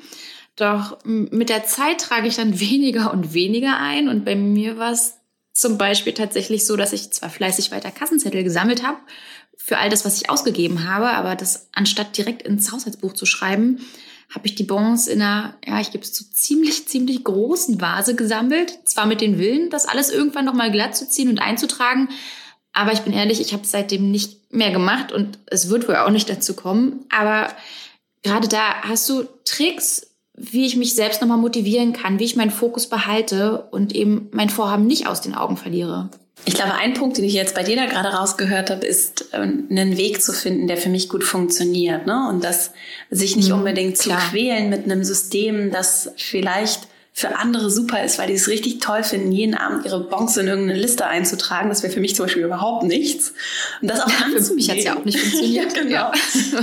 [0.57, 4.09] Doch mit der Zeit trage ich dann weniger und weniger ein.
[4.09, 5.15] Und bei mir war es
[5.53, 8.97] zum Beispiel tatsächlich so, dass ich zwar fleißig weiter Kassenzettel gesammelt habe
[9.57, 13.85] für all das, was ich ausgegeben habe, aber das anstatt direkt ins Haushaltsbuch zu schreiben,
[14.33, 18.15] habe ich die Bons in einer, ja, ich gebe es zu, ziemlich, ziemlich großen Vase
[18.15, 18.79] gesammelt.
[18.85, 22.09] Zwar mit den Willen, das alles irgendwann nochmal glatt zu ziehen und einzutragen.
[22.73, 25.95] Aber ich bin ehrlich, ich habe es seitdem nicht mehr gemacht und es wird wohl
[25.95, 27.05] auch nicht dazu kommen.
[27.09, 27.49] Aber
[28.21, 32.51] gerade da hast du Tricks, wie ich mich selbst nochmal motivieren kann, wie ich meinen
[32.51, 36.09] Fokus behalte und eben mein Vorhaben nicht aus den Augen verliere.
[36.45, 39.37] Ich glaube, ein Punkt, den ich jetzt bei dir da gerade rausgehört habe, ist, äh,
[39.37, 42.05] einen Weg zu finden, der für mich gut funktioniert.
[42.05, 42.27] Ne?
[42.29, 42.71] Und das
[43.09, 46.87] sich nicht mhm, unbedingt zu quälen mit einem System, das vielleicht
[47.19, 50.47] für andere super ist, weil die es richtig toll finden, jeden Abend ihre Bons in
[50.47, 51.67] irgendeine Liste einzutragen.
[51.67, 53.33] Das wäre für mich zum Beispiel überhaupt nichts.
[53.81, 54.45] Und das auch anzunehmen.
[54.45, 55.73] Für mich hat ja auch nicht funktioniert.
[55.75, 55.95] ja, genau.
[55.95, 56.11] Ja.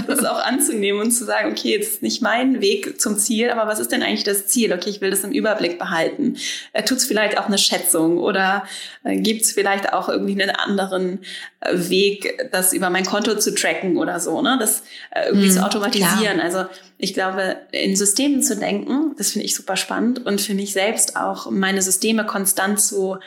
[0.06, 3.70] Das auch anzunehmen und zu sagen, okay, jetzt ist nicht mein Weg zum Ziel, aber
[3.70, 4.72] was ist denn eigentlich das Ziel?
[4.72, 6.38] Okay, ich will das im Überblick behalten.
[6.72, 8.64] Äh, Tut es vielleicht auch eine Schätzung oder
[9.04, 11.18] äh, gibt es vielleicht auch irgendwie einen anderen
[11.60, 14.56] äh, Weg, das über mein Konto zu tracken oder so, ne?
[14.58, 16.38] Das äh, irgendwie mhm, zu automatisieren.
[16.38, 16.44] Klar.
[16.44, 16.64] Also
[16.98, 21.16] ich glaube, in Systemen zu denken, das finde ich super spannend und für mich selbst
[21.16, 23.18] auch meine Systeme konstant zu,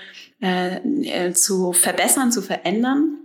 [0.42, 3.20] äh, äh, zu verbessern, zu verändern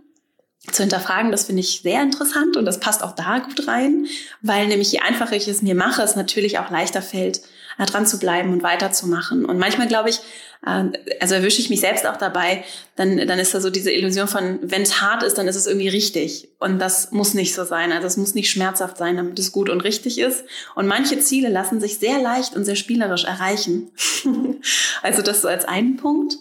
[0.72, 4.07] zu hinterfragen, das finde ich sehr interessant und das passt auch da gut rein,
[4.40, 7.42] weil nämlich je einfacher ich es mir mache, es natürlich auch leichter fällt,
[7.79, 9.44] äh, dran zu bleiben und weiterzumachen.
[9.44, 10.20] Und manchmal glaube ich,
[10.64, 10.85] äh,
[11.20, 12.64] also erwische ich mich selbst auch dabei,
[12.96, 15.66] dann, dann ist da so diese Illusion von, wenn es hart ist, dann ist es
[15.66, 16.48] irgendwie richtig.
[16.59, 17.92] Und das muss nicht so sein.
[17.92, 20.44] Also es muss nicht schmerzhaft sein, damit es gut und richtig ist.
[20.74, 23.90] Und manche Ziele lassen sich sehr leicht und sehr spielerisch erreichen.
[25.03, 26.37] also das so als einen Punkt.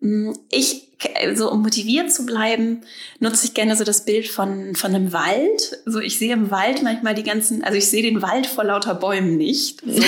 [0.00, 0.93] Mm, ich
[1.34, 2.82] so um motiviert zu bleiben,
[3.18, 5.78] nutze ich gerne so das Bild von, von einem Wald.
[5.84, 8.94] So, ich sehe im Wald manchmal die ganzen, also ich sehe den Wald vor lauter
[8.94, 9.82] Bäumen nicht.
[9.86, 10.02] So.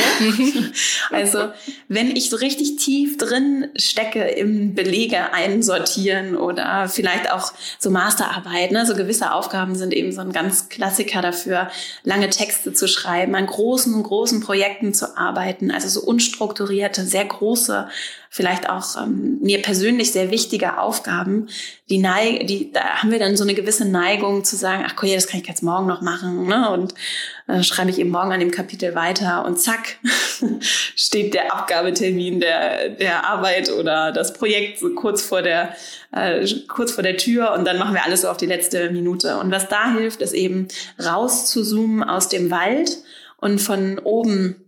[1.11, 1.49] also,
[1.89, 8.73] wenn ich so richtig tief drin stecke im Belege einsortieren oder vielleicht auch so Masterarbeit,
[8.73, 11.71] ne, so gewisse Aufgaben sind eben so ein ganz Klassiker dafür,
[12.05, 17.89] lange Texte zu schreiben, an großen großen Projekten zu arbeiten, also so unstrukturierte, sehr große
[18.31, 21.49] vielleicht auch ähm, mir persönlich sehr wichtige Aufgaben,
[21.89, 25.11] die Neig die, da haben wir dann so eine gewisse Neigung zu sagen, ach cool,
[25.15, 26.71] das kann ich jetzt morgen noch machen, ne?
[26.71, 26.95] Und
[27.47, 29.99] äh, schreibe ich eben morgen an dem Kapitel weiter und zack,
[30.61, 35.75] steht der Abgabetermin der, der Arbeit oder das Projekt so kurz vor der,
[36.13, 39.39] äh, kurz vor der Tür und dann machen wir alles so auf die letzte Minute.
[39.39, 40.69] Und was da hilft, ist eben
[41.03, 42.91] raus zu zoomen aus dem Wald
[43.39, 44.66] und von oben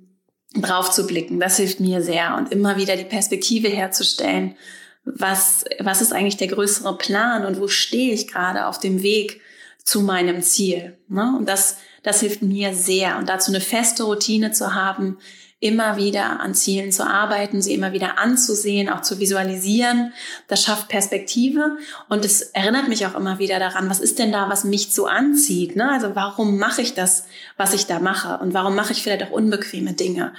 [0.55, 1.41] drauf zu blicken.
[1.41, 4.57] Das hilft mir sehr und immer wieder die Perspektive herzustellen.
[5.05, 9.41] Was, was ist eigentlich der größere Plan und wo stehe ich gerade auf dem Weg
[9.83, 10.99] zu meinem Ziel?
[11.09, 11.35] Ne?
[11.39, 13.19] Und das, das hilft mir sehr.
[13.19, 15.19] Und dazu eine feste Routine zu haben,
[15.61, 20.13] immer wieder an Zielen zu arbeiten, sie immer wieder anzusehen, auch zu visualisieren.
[20.47, 24.49] Das schafft Perspektive und es erinnert mich auch immer wieder daran, was ist denn da,
[24.49, 25.75] was mich so anzieht?
[25.75, 25.91] Ne?
[25.91, 28.39] Also warum mache ich das, was ich da mache?
[28.39, 30.33] Und warum mache ich vielleicht auch unbequeme Dinge?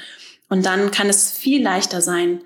[0.48, 2.42] Und dann kann es viel leichter sein,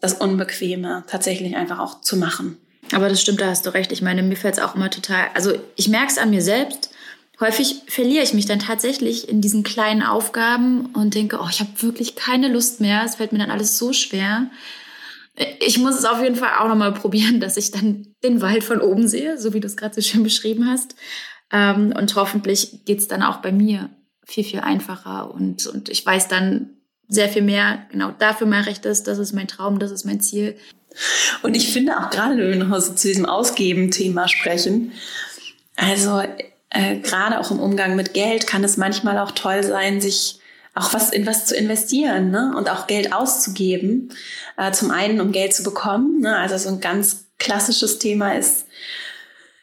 [0.00, 2.58] das Unbequeme tatsächlich einfach auch zu machen.
[2.92, 3.92] Aber das stimmt, da hast du recht.
[3.92, 6.90] Ich meine, mir fällt es auch immer total, also ich merke es an mir selbst,
[7.40, 11.70] häufig verliere ich mich dann tatsächlich in diesen kleinen Aufgaben und denke, oh, ich habe
[11.82, 13.02] wirklich keine Lust mehr.
[13.04, 14.50] Es fällt mir dann alles so schwer.
[15.60, 18.80] Ich muss es auf jeden Fall auch nochmal probieren, dass ich dann den Wald von
[18.80, 20.94] oben sehe, so wie du es gerade so schön beschrieben hast.
[21.50, 23.90] Ähm, und hoffentlich geht es dann auch bei mir
[24.24, 25.32] viel, viel einfacher.
[25.34, 26.70] Und, und ich weiß dann
[27.08, 30.20] sehr viel mehr, genau dafür mache ich das, das ist mein Traum, das ist mein
[30.20, 30.56] Ziel.
[31.42, 34.92] Und ich finde auch gerade, wenn wir noch so zu diesem Ausgeben-Thema sprechen,
[35.76, 36.22] also
[36.74, 40.40] äh, gerade auch im Umgang mit Geld kann es manchmal auch toll sein, sich
[40.74, 42.52] auch was in was zu investieren ne?
[42.56, 44.10] und auch Geld auszugeben.
[44.56, 46.20] Äh, zum einen, um Geld zu bekommen.
[46.20, 46.36] Ne?
[46.36, 48.66] Also so ein ganz klassisches Thema ist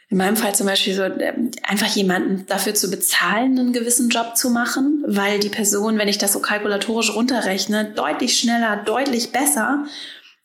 [0.10, 4.38] in meinem Fall zum Beispiel so, äh, einfach jemanden dafür zu bezahlen, einen gewissen Job
[4.38, 9.86] zu machen, weil die Person, wenn ich das so kalkulatorisch runterrechne, deutlich schneller, deutlich besser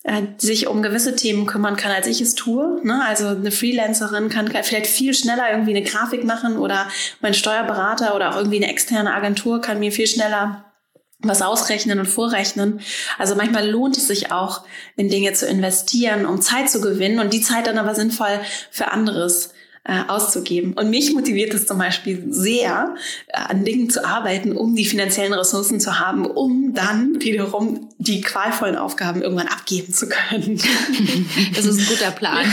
[0.06, 2.80] äh, sich um gewisse Themen kümmern kann, als ich es tue.
[2.84, 3.02] Ne?
[3.04, 6.86] Also eine Freelancerin kann vielleicht viel schneller irgendwie eine Grafik machen oder
[7.20, 10.64] mein Steuerberater oder auch irgendwie eine externe Agentur kann mir viel schneller
[11.18, 12.80] was ausrechnen und vorrechnen.
[13.18, 14.62] Also manchmal lohnt es sich auch,
[14.96, 18.40] in Dinge zu investieren, um Zeit zu gewinnen und die Zeit dann aber sinnvoll
[18.70, 19.54] für anderes
[19.88, 20.72] äh, auszugeben.
[20.72, 22.96] Und mich motiviert es zum Beispiel sehr,
[23.28, 28.20] äh, an Dingen zu arbeiten, um die finanziellen Ressourcen zu haben, um dann wiederum die
[28.20, 30.60] qualvollen Aufgaben irgendwann abgeben zu können.
[31.54, 32.46] Das ist ein guter Plan.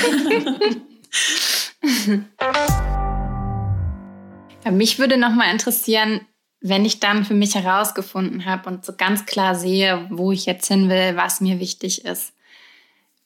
[4.64, 6.22] ja, mich würde noch mal interessieren,
[6.62, 10.68] wenn ich dann für mich herausgefunden habe und so ganz klar sehe, wo ich jetzt
[10.68, 12.34] hin will, was mir wichtig ist.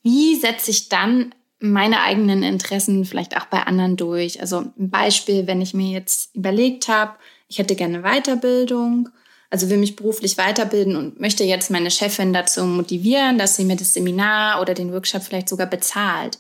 [0.02, 4.42] Wie setze ich dann meine eigenen Interessen vielleicht auch bei anderen durch.
[4.42, 7.14] Also ein Beispiel, wenn ich mir jetzt überlegt habe,
[7.48, 9.10] ich hätte gerne Weiterbildung,
[9.50, 13.78] also will mich beruflich weiterbilden und möchte jetzt meine Chefin dazu motivieren, dass sie mir
[13.78, 16.38] das Seminar oder den Workshop vielleicht sogar bezahlt.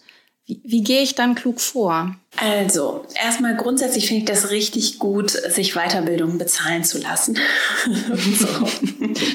[0.48, 2.16] Wie, wie gehe ich dann klug vor?
[2.38, 7.38] Also, erstmal grundsätzlich finde ich das richtig gut, sich Weiterbildung bezahlen zu lassen.
[7.86, 8.48] so.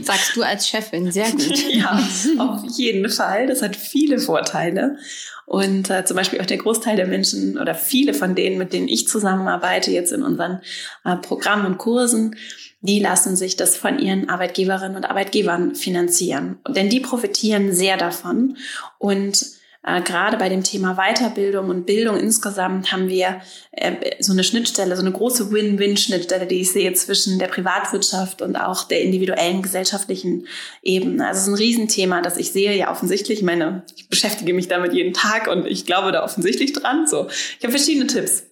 [0.03, 1.65] Sagst du als Chefin, sehr gut.
[1.71, 2.03] ja,
[2.39, 3.47] auf jeden Fall.
[3.47, 4.97] Das hat viele Vorteile.
[5.45, 8.89] Und äh, zum Beispiel auch der Großteil der Menschen oder viele von denen, mit denen
[8.89, 10.63] ich zusammenarbeite, jetzt in unseren
[11.05, 12.37] äh, Programmen und Kursen,
[12.81, 16.59] die lassen sich das von ihren Arbeitgeberinnen und Arbeitgebern finanzieren.
[16.67, 18.57] Denn die profitieren sehr davon.
[18.99, 19.45] Und
[19.85, 23.41] äh, gerade bei dem Thema Weiterbildung und Bildung insgesamt haben wir
[23.73, 28.57] äh, so eine Schnittstelle, so eine große Win-Win-Schnittstelle, die ich sehe zwischen der Privatwirtschaft und
[28.57, 30.47] auch der individuellen gesellschaftlichen
[30.83, 31.27] Ebene.
[31.27, 33.41] Also es ist ein Riesenthema, das ich sehe ja offensichtlich.
[33.41, 37.09] Ich meine, ich beschäftige mich damit jeden Tag und ich glaube da offensichtlich dran.
[37.09, 38.45] So, ich habe verschiedene Tipps,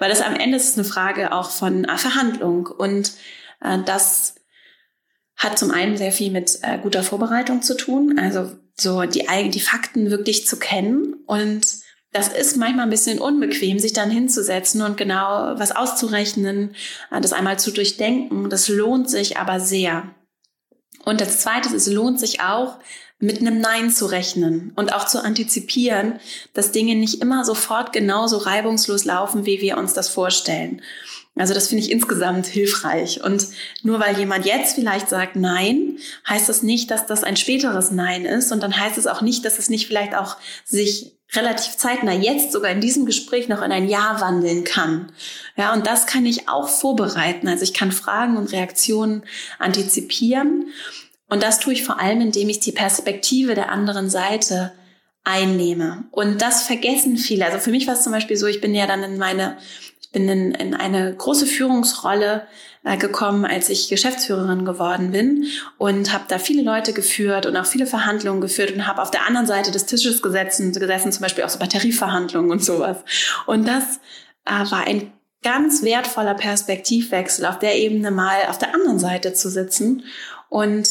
[0.00, 3.12] weil das am Ende ist eine Frage auch von äh, Verhandlung und
[3.60, 4.34] äh, das
[5.36, 8.18] hat zum einen sehr viel mit äh, guter Vorbereitung zu tun.
[8.18, 11.14] Also so die, die Fakten wirklich zu kennen.
[11.26, 11.66] Und
[12.12, 16.74] das ist manchmal ein bisschen unbequem, sich dann hinzusetzen und genau was auszurechnen,
[17.10, 18.50] äh, das einmal zu durchdenken.
[18.50, 20.14] Das lohnt sich aber sehr.
[21.04, 22.78] Und das Zweite ist, es lohnt sich auch,
[23.22, 26.18] mit einem Nein zu rechnen und auch zu antizipieren,
[26.54, 30.82] dass Dinge nicht immer sofort genauso reibungslos laufen, wie wir uns das vorstellen.
[31.34, 33.24] Also das finde ich insgesamt hilfreich.
[33.24, 33.46] Und
[33.82, 38.26] nur weil jemand jetzt vielleicht sagt Nein, heißt das nicht, dass das ein späteres Nein
[38.26, 38.52] ist.
[38.52, 42.52] Und dann heißt es auch nicht, dass es nicht vielleicht auch sich relativ zeitnah jetzt
[42.52, 45.10] sogar in diesem Gespräch noch in ein Ja wandeln kann.
[45.56, 47.48] Ja, und das kann ich auch vorbereiten.
[47.48, 49.22] Also ich kann Fragen und Reaktionen
[49.58, 50.68] antizipieren.
[51.28, 54.72] Und das tue ich vor allem, indem ich die Perspektive der anderen Seite
[55.24, 56.04] einnehme.
[56.10, 57.46] Und das vergessen viele.
[57.46, 59.56] Also für mich war es zum Beispiel so, ich bin ja dann in meine,
[60.12, 62.46] bin in, in eine große Führungsrolle
[62.84, 65.46] äh, gekommen, als ich Geschäftsführerin geworden bin
[65.78, 69.26] und habe da viele Leute geführt und auch viele Verhandlungen geführt und habe auf der
[69.26, 72.98] anderen Seite des Tisches gesessen, gesessen zum Beispiel auch so bei Tarifverhandlungen und sowas.
[73.46, 74.00] Und das
[74.44, 79.48] äh, war ein ganz wertvoller Perspektivwechsel, auf der Ebene mal auf der anderen Seite zu
[79.50, 80.04] sitzen
[80.48, 80.88] und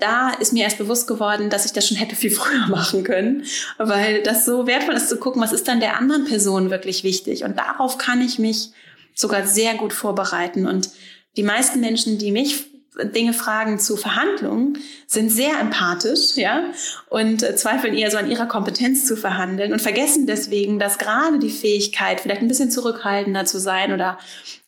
[0.00, 3.44] da ist mir erst bewusst geworden, dass ich das schon hätte viel früher machen können,
[3.78, 7.44] weil das so wertvoll ist zu gucken, was ist dann der anderen Person wirklich wichtig.
[7.44, 8.70] Und darauf kann ich mich
[9.14, 10.66] sogar sehr gut vorbereiten.
[10.66, 10.90] Und
[11.36, 12.66] die meisten Menschen, die mich
[13.02, 16.64] Dinge fragen zu Verhandlungen, sind sehr empathisch, ja,
[17.08, 21.38] und äh, zweifeln eher so an ihrer Kompetenz zu verhandeln und vergessen deswegen, dass gerade
[21.38, 24.18] die Fähigkeit, vielleicht ein bisschen zurückhaltender zu sein oder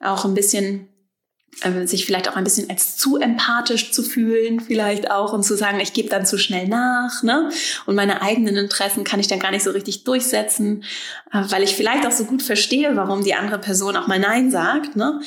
[0.00, 0.88] auch ein bisschen
[1.62, 5.56] äh, sich vielleicht auch ein bisschen als zu empathisch zu fühlen, vielleicht auch und zu
[5.56, 7.50] sagen, ich gebe dann zu schnell nach, ne?
[7.86, 10.84] Und meine eigenen Interessen kann ich dann gar nicht so richtig durchsetzen,
[11.32, 14.50] äh, weil ich vielleicht auch so gut verstehe, warum die andere Person auch mal Nein
[14.50, 15.20] sagt, ne?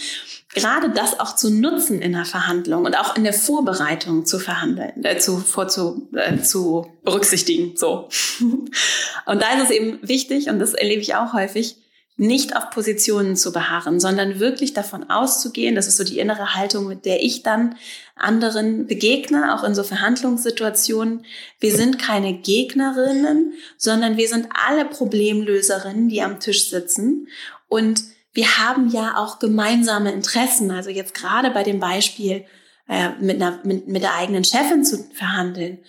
[0.54, 5.04] Gerade das auch zu nutzen in der Verhandlung und auch in der Vorbereitung zu verhandeln,
[5.04, 8.10] äh, zu, vor, zu, äh, zu berücksichtigen, so.
[8.40, 11.78] und da ist es eben wichtig, und das erlebe ich auch häufig,
[12.17, 16.88] nicht auf Positionen zu beharren, sondern wirklich davon auszugehen, das ist so die innere Haltung,
[16.88, 17.75] mit der ich dann
[18.15, 21.25] anderen begegne, auch in so Verhandlungssituationen.
[21.60, 27.27] Wir sind keine Gegnerinnen, sondern wir sind alle Problemlöserinnen, die am Tisch sitzen.
[27.67, 28.01] Und
[28.34, 30.71] wir haben ja auch gemeinsame Interessen.
[30.71, 32.45] Also jetzt gerade bei dem Beispiel,
[32.89, 35.80] äh, mit, einer, mit, mit der eigenen Chefin zu verhandeln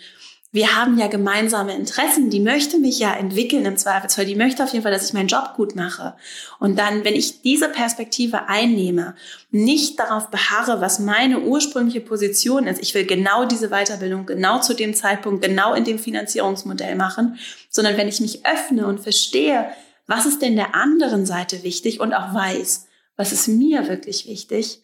[0.51, 4.73] wir haben ja gemeinsame Interessen, die möchte mich ja entwickeln im Zweifelsfall, die möchte auf
[4.73, 6.15] jeden Fall, dass ich meinen Job gut mache.
[6.59, 9.15] Und dann, wenn ich diese Perspektive einnehme,
[9.51, 14.73] nicht darauf beharre, was meine ursprüngliche Position ist, ich will genau diese Weiterbildung genau zu
[14.73, 19.67] dem Zeitpunkt, genau in dem Finanzierungsmodell machen, sondern wenn ich mich öffne und verstehe,
[20.07, 24.81] was ist denn der anderen Seite wichtig und auch weiß, was ist mir wirklich wichtig,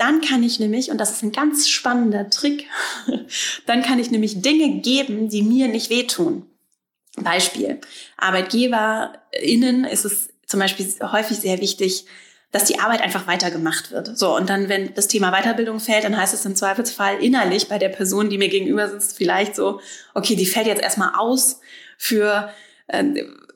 [0.00, 2.66] dann kann ich nämlich, und das ist ein ganz spannender Trick,
[3.66, 6.46] dann kann ich nämlich Dinge geben, die mir nicht wehtun.
[7.16, 7.80] Beispiel.
[8.16, 12.06] ArbeitgeberInnen ist es zum Beispiel häufig sehr wichtig,
[12.50, 14.16] dass die Arbeit einfach weiter gemacht wird.
[14.18, 17.78] So, und dann, wenn das Thema Weiterbildung fällt, dann heißt es im Zweifelsfall innerlich bei
[17.78, 19.80] der Person, die mir gegenüber sitzt, vielleicht so,
[20.14, 21.60] okay, die fällt jetzt erstmal aus
[21.98, 22.50] für
[22.88, 23.04] äh,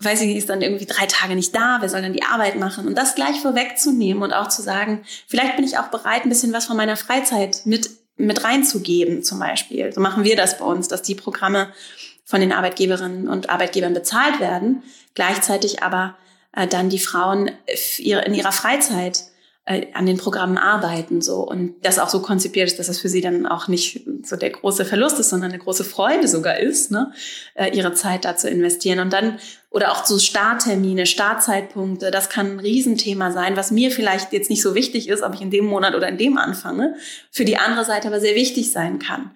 [0.00, 2.86] weiß ich ist dann irgendwie drei Tage nicht da, wer soll dann die Arbeit machen?
[2.86, 6.52] Und das gleich vorwegzunehmen und auch zu sagen, vielleicht bin ich auch bereit, ein bisschen
[6.52, 9.92] was von meiner Freizeit mit, mit reinzugeben, zum Beispiel.
[9.92, 11.72] So machen wir das bei uns, dass die Programme
[12.24, 14.82] von den Arbeitgeberinnen und Arbeitgebern bezahlt werden,
[15.14, 16.16] gleichzeitig aber
[16.52, 17.50] äh, dann die Frauen
[17.98, 19.24] in ihrer Freizeit
[19.66, 23.08] äh, an den Programmen arbeiten so und das auch so konzipiert ist, dass es für
[23.08, 26.90] sie dann auch nicht so der große Verlust ist, sondern eine große Freude sogar ist,
[26.90, 27.12] ne,
[27.54, 29.38] äh, ihre Zeit da zu investieren und dann
[29.70, 34.62] oder auch so Starttermine, Startzeitpunkte, das kann ein Riesenthema sein, was mir vielleicht jetzt nicht
[34.62, 36.94] so wichtig ist, ob ich in dem Monat oder in dem anfange,
[37.30, 39.32] für die andere Seite aber sehr wichtig sein kann.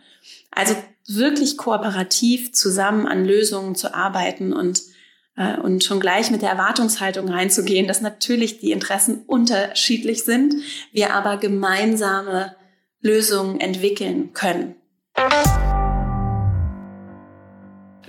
[0.50, 0.76] Also
[1.08, 4.82] wirklich kooperativ zusammen an Lösungen zu arbeiten und
[5.62, 10.54] und schon gleich mit der Erwartungshaltung reinzugehen, dass natürlich die Interessen unterschiedlich sind,
[10.92, 12.56] wir aber gemeinsame
[13.00, 14.74] Lösungen entwickeln können.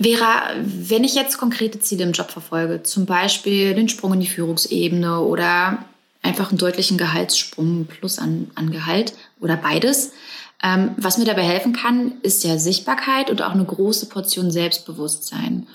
[0.00, 4.26] Vera, wenn ich jetzt konkrete Ziele im Job verfolge, zum Beispiel den Sprung in die
[4.26, 5.84] Führungsebene oder
[6.22, 10.12] einfach einen deutlichen Gehaltssprung plus an, an Gehalt oder beides,
[10.62, 15.66] ähm, was mir dabei helfen kann, ist ja Sichtbarkeit und auch eine große Portion Selbstbewusstsein.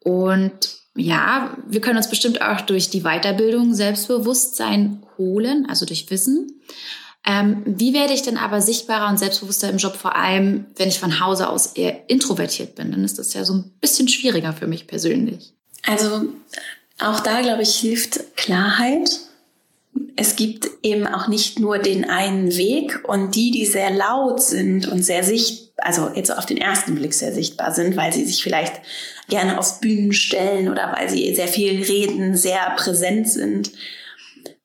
[0.00, 6.60] Und ja, wir können uns bestimmt auch durch die Weiterbildung Selbstbewusstsein holen, also durch Wissen.
[7.24, 10.98] Ähm, wie werde ich denn aber sichtbarer und selbstbewusster im Job, vor allem wenn ich
[10.98, 12.90] von Hause aus eher introvertiert bin?
[12.90, 15.52] Dann ist das ja so ein bisschen schwieriger für mich persönlich.
[15.86, 16.26] Also
[16.98, 19.20] auch da, glaube ich, hilft Klarheit.
[20.16, 24.88] Es gibt eben auch nicht nur den einen Weg und die, die sehr laut sind
[24.88, 28.42] und sehr sichtbar also jetzt auf den ersten Blick sehr sichtbar sind, weil sie sich
[28.42, 28.80] vielleicht
[29.28, 33.70] gerne auf Bühnen stellen oder weil sie sehr viel reden, sehr präsent sind.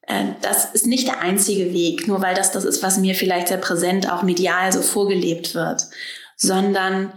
[0.08, 3.50] Äh, das ist nicht der einzige Weg, nur weil das das ist, was mir vielleicht
[3.50, 5.84] sehr präsent auch medial so vorgelebt wird,
[6.36, 7.14] sondern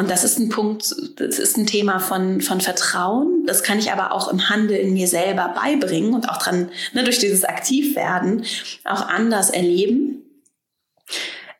[0.00, 3.44] und das ist ein Punkt, das ist ein Thema von, von Vertrauen.
[3.44, 7.18] Das kann ich aber auch im Handeln mir selber beibringen und auch dran, ne, durch
[7.18, 8.46] dieses Aktivwerden
[8.86, 10.22] auch anders erleben.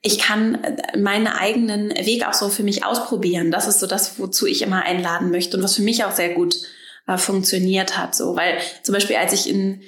[0.00, 0.56] ich kann
[0.96, 3.50] meinen eigenen Weg auch so für mich ausprobieren.
[3.50, 6.30] Das ist so das, wozu ich immer einladen möchte und was für mich auch sehr
[6.30, 6.56] gut
[7.06, 8.14] äh, funktioniert hat.
[8.14, 9.82] So, weil zum Beispiel, als ich in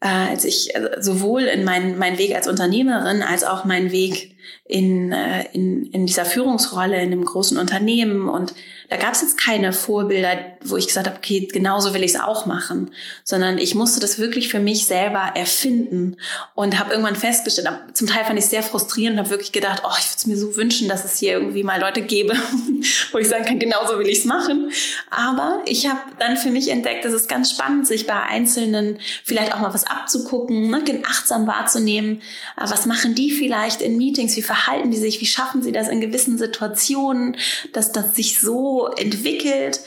[0.00, 4.38] äh, als ich äh, sowohl in meinen mein Weg als Unternehmerin als auch meinen Weg
[4.64, 8.28] in, äh, in, in dieser Führungsrolle in einem großen Unternehmen.
[8.28, 8.54] Und
[8.88, 12.20] da gab es jetzt keine Vorbilder, wo ich gesagt habe, okay, genauso will ich es
[12.20, 12.90] auch machen,
[13.24, 16.16] sondern ich musste das wirklich für mich selber erfinden
[16.54, 19.82] und habe irgendwann festgestellt, zum Teil fand ich es sehr frustrierend und habe wirklich gedacht,
[19.84, 22.34] oh, ich würde es mir so wünschen, dass es hier irgendwie mal Leute gäbe,
[23.12, 24.70] wo ich sagen kann, genauso will ich es machen.
[25.10, 29.54] Aber ich habe dann für mich entdeckt, es ist ganz spannend, sich bei Einzelnen vielleicht
[29.54, 32.22] auch mal was abzugucken, ne, achtsam wahrzunehmen,
[32.56, 35.88] äh, was machen die vielleicht in Meetings, wie verhalten die sich, wie schaffen sie das
[35.88, 37.36] in gewissen Situationen,
[37.72, 39.80] dass das sich so entwickelt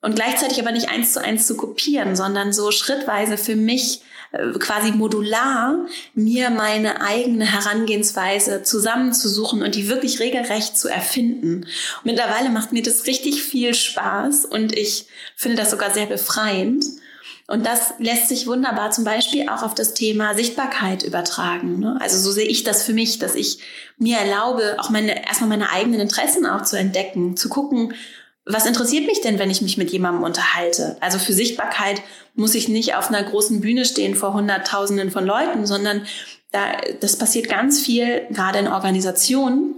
[0.00, 4.58] und gleichzeitig aber nicht eins zu eins zu kopieren, sondern so schrittweise für mich äh,
[4.58, 11.64] quasi modular mir meine eigene Herangehensweise zusammenzusuchen und die wirklich regelrecht zu erfinden.
[11.64, 16.84] Und mittlerweile macht mir das richtig viel Spaß und ich finde das sogar sehr befreiend.
[17.52, 21.80] Und das lässt sich wunderbar zum Beispiel auch auf das Thema Sichtbarkeit übertragen.
[21.80, 21.98] Ne?
[22.00, 23.58] Also so sehe ich das für mich, dass ich
[23.98, 27.92] mir erlaube, auch meine, erstmal meine eigenen Interessen auch zu entdecken, zu gucken,
[28.46, 30.96] was interessiert mich denn, wenn ich mich mit jemandem unterhalte?
[31.00, 32.00] Also für Sichtbarkeit
[32.34, 36.06] muss ich nicht auf einer großen Bühne stehen vor Hunderttausenden von Leuten, sondern
[36.52, 39.74] da, das passiert ganz viel, gerade in Organisationen.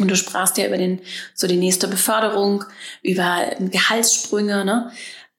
[0.00, 1.00] Und du sprachst ja über den,
[1.34, 2.64] so die nächste Beförderung,
[3.00, 4.90] über Gehaltssprünge, ne?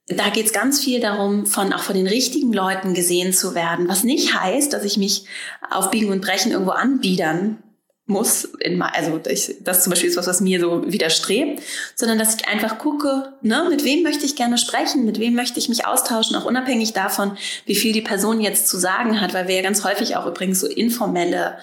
[0.07, 3.89] Da geht's ganz viel darum, von auch von den richtigen Leuten gesehen zu werden.
[3.89, 5.25] Was nicht heißt, dass ich mich
[5.69, 7.61] auf Biegen und Brechen irgendwo anbiedern
[8.07, 11.61] muss, in, also ich, das zum Beispiel ist was, was mir so widerstrebt,
[11.93, 15.59] sondern dass ich einfach gucke, ne, mit wem möchte ich gerne sprechen, mit wem möchte
[15.59, 19.49] ich mich austauschen, auch unabhängig davon, wie viel die Person jetzt zu sagen hat, weil
[19.49, 21.57] wir ja ganz häufig auch übrigens so informelle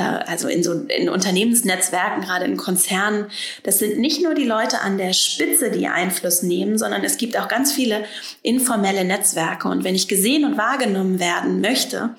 [0.00, 3.26] also in so in Unternehmensnetzwerken, gerade in Konzernen,
[3.62, 7.38] das sind nicht nur die Leute an der Spitze, die Einfluss nehmen, sondern es gibt
[7.38, 8.04] auch ganz viele
[8.42, 9.68] informelle Netzwerke.
[9.68, 12.10] Und wenn ich gesehen und wahrgenommen werden möchte,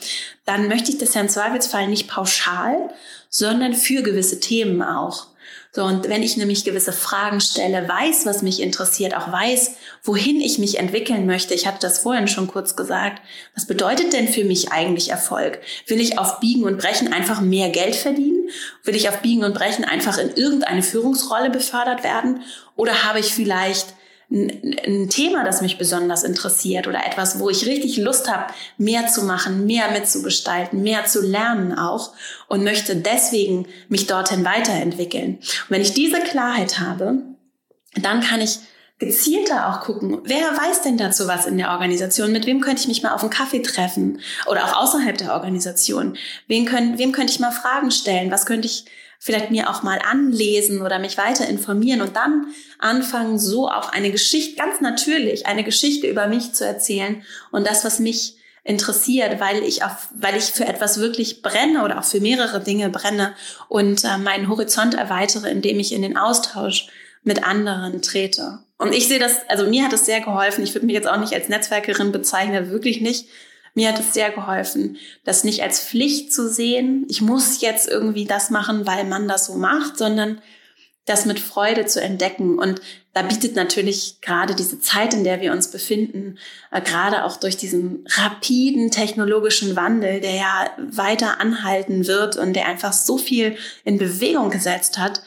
[0.46, 2.90] dann möchte ich das ja im Zweifelsfall nicht pauschal,
[3.30, 5.33] sondern für gewisse Themen auch.
[5.76, 9.72] So, und wenn ich nämlich gewisse Fragen stelle, weiß, was mich interessiert, auch weiß,
[10.04, 11.56] wohin ich mich entwickeln möchte.
[11.56, 13.24] Ich hatte das vorhin schon kurz gesagt.
[13.56, 15.60] Was bedeutet denn für mich eigentlich Erfolg?
[15.88, 18.50] Will ich auf Biegen und Brechen einfach mehr Geld verdienen?
[18.84, 22.42] Will ich auf Biegen und Brechen einfach in irgendeine Führungsrolle befördert werden?
[22.76, 23.96] Oder habe ich vielleicht
[24.30, 29.24] ein Thema, das mich besonders interessiert oder etwas, wo ich richtig Lust habe, mehr zu
[29.24, 32.14] machen, mehr mitzugestalten, mehr zu lernen auch
[32.48, 35.36] und möchte deswegen mich dorthin weiterentwickeln.
[35.36, 37.18] Und wenn ich diese Klarheit habe,
[37.96, 38.60] dann kann ich
[39.00, 42.32] gezielter auch gucken, wer weiß denn dazu was in der Organisation?
[42.32, 46.18] Mit wem könnte ich mich mal auf einen Kaffee treffen oder auch außerhalb der Organisation?
[46.48, 48.32] Wen können, wem könnte ich mal Fragen stellen?
[48.32, 48.86] Was könnte ich
[49.24, 52.48] vielleicht mir auch mal anlesen oder mich weiter informieren und dann
[52.78, 57.86] anfangen, so auch eine Geschichte, ganz natürlich, eine Geschichte über mich zu erzählen und das,
[57.86, 62.20] was mich interessiert, weil ich auf, weil ich für etwas wirklich brenne oder auch für
[62.20, 63.34] mehrere Dinge brenne
[63.70, 66.88] und äh, meinen Horizont erweitere, indem ich in den Austausch
[67.24, 68.60] mit anderen trete.
[68.78, 70.66] Und ich sehe das, also mir hat es sehr geholfen.
[70.66, 73.30] Ich würde mich jetzt auch nicht als Netzwerkerin bezeichnen, wirklich nicht.
[73.74, 78.26] Mir hat es sehr geholfen, das nicht als Pflicht zu sehen, ich muss jetzt irgendwie
[78.26, 80.42] das machen, weil man das so macht, sondern
[81.06, 82.58] das mit Freude zu entdecken.
[82.58, 82.82] Und
[83.14, 86.38] da bietet natürlich gerade diese Zeit, in der wir uns befinden,
[86.72, 92.68] äh, gerade auch durch diesen rapiden technologischen Wandel, der ja weiter anhalten wird und der
[92.68, 95.22] einfach so viel in Bewegung gesetzt hat,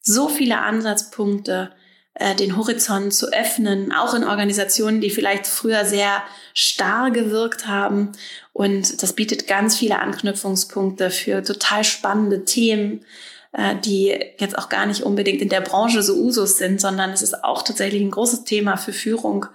[0.00, 1.72] so viele Ansatzpunkte,
[2.14, 8.12] äh, den Horizont zu öffnen, auch in Organisationen, die vielleicht früher sehr starr gewirkt haben.
[8.52, 13.04] Und das bietet ganz viele Anknüpfungspunkte für total spannende Themen,
[13.52, 17.22] äh, die jetzt auch gar nicht unbedingt in der Branche so Usus sind, sondern es
[17.22, 19.46] ist auch tatsächlich ein großes Thema für Führung,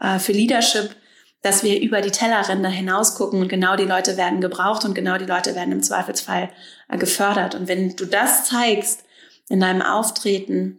[0.00, 0.96] äh, für Leadership,
[1.42, 5.18] dass wir über die Tellerränder hinaus gucken und genau die Leute werden gebraucht und genau
[5.18, 6.50] die Leute werden im Zweifelsfall
[6.98, 7.54] gefördert.
[7.54, 9.04] Und wenn du das zeigst
[9.48, 10.78] in deinem Auftreten,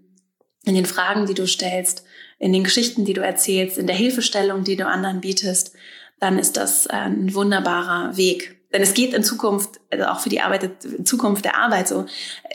[0.70, 2.04] in den Fragen, die du stellst,
[2.38, 5.74] in den Geschichten, die du erzählst, in der Hilfestellung, die du anderen bietest,
[6.20, 8.58] dann ist das ein wunderbarer Weg.
[8.72, 12.06] Denn es geht in Zukunft, also auch für die Arbeit, in Zukunft der Arbeit so,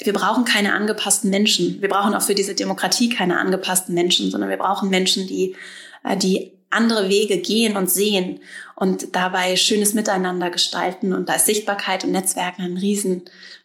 [0.03, 1.83] wir brauchen keine angepassten Menschen.
[1.83, 5.57] Wir brauchen auch für diese Demokratie keine angepassten Menschen, sondern wir brauchen Menschen, die,
[6.05, 8.41] äh, die andere Wege gehen und sehen
[8.77, 11.13] und dabei schönes Miteinander gestalten.
[11.13, 13.23] Und da ist Sichtbarkeit und Netzwerken ein riesen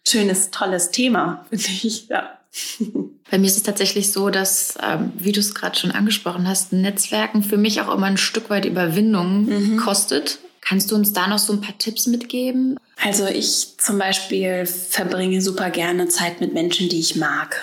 [0.08, 2.08] schönes, tolles Thema, finde ich.
[2.08, 2.39] Ja.
[3.32, 6.74] Bei mir ist es tatsächlich so, dass, ähm, wie du es gerade schon angesprochen hast,
[6.74, 9.78] Netzwerken für mich auch immer ein Stück weit Überwindung mhm.
[9.78, 12.78] kostet Kannst du uns da noch so ein paar Tipps mitgeben?
[13.02, 17.60] Also ich zum Beispiel verbringe super gerne Zeit mit Menschen, die ich mag.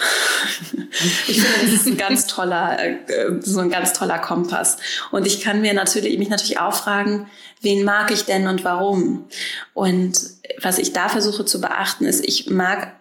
[1.28, 4.78] ich finde, das ist ein ganz toller, äh, so ein ganz toller Kompass.
[5.12, 7.28] Und ich kann mir natürlich, mich natürlich auch fragen,
[7.60, 9.26] wen mag ich denn und warum?
[9.72, 10.18] Und
[10.60, 12.95] was ich da versuche zu beachten, ist, ich mag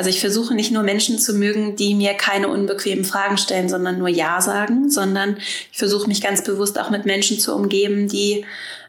[0.00, 3.98] also ich versuche nicht nur Menschen zu mögen, die mir keine unbequemen Fragen stellen, sondern
[3.98, 5.36] nur Ja sagen, sondern
[5.70, 8.46] ich versuche mich ganz bewusst auch mit Menschen zu umgeben, die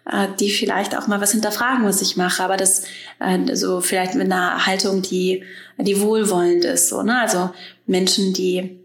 [0.09, 2.83] äh, die vielleicht auch mal was hinterfragen, was ich mache, aber das
[3.19, 5.43] äh, so vielleicht mit einer Haltung, die
[5.77, 7.49] die wohlwollend ist, so ne, also
[7.87, 8.79] Menschen, die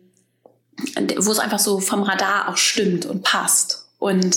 [1.19, 3.87] wo es einfach so vom Radar auch stimmt und passt.
[4.01, 4.37] Und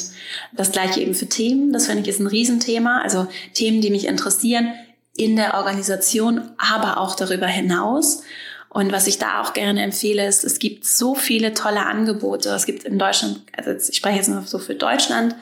[0.53, 3.01] das gleiche eben für Themen, das finde ich ist ein Riesenthema.
[3.01, 3.25] Also
[3.55, 4.73] Themen, die mich interessieren
[5.19, 8.23] in der Organisation, aber auch darüber hinaus.
[8.69, 12.49] Und was ich da auch gerne empfehle, ist, es gibt so viele tolle Angebote.
[12.49, 15.35] Es gibt in Deutschland, also ich spreche jetzt nur so für Deutschland,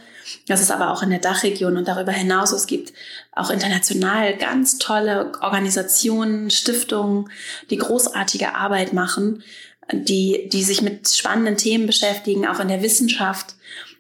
[0.48, 2.52] das ist aber auch in der Dachregion und darüber hinaus.
[2.52, 2.94] Es gibt
[3.34, 7.30] auch international ganz tolle Organisationen, Stiftungen,
[7.70, 9.44] die großartige Arbeit machen,
[9.92, 13.56] die, die sich mit spannenden Themen beschäftigen, auch in der Wissenschaft.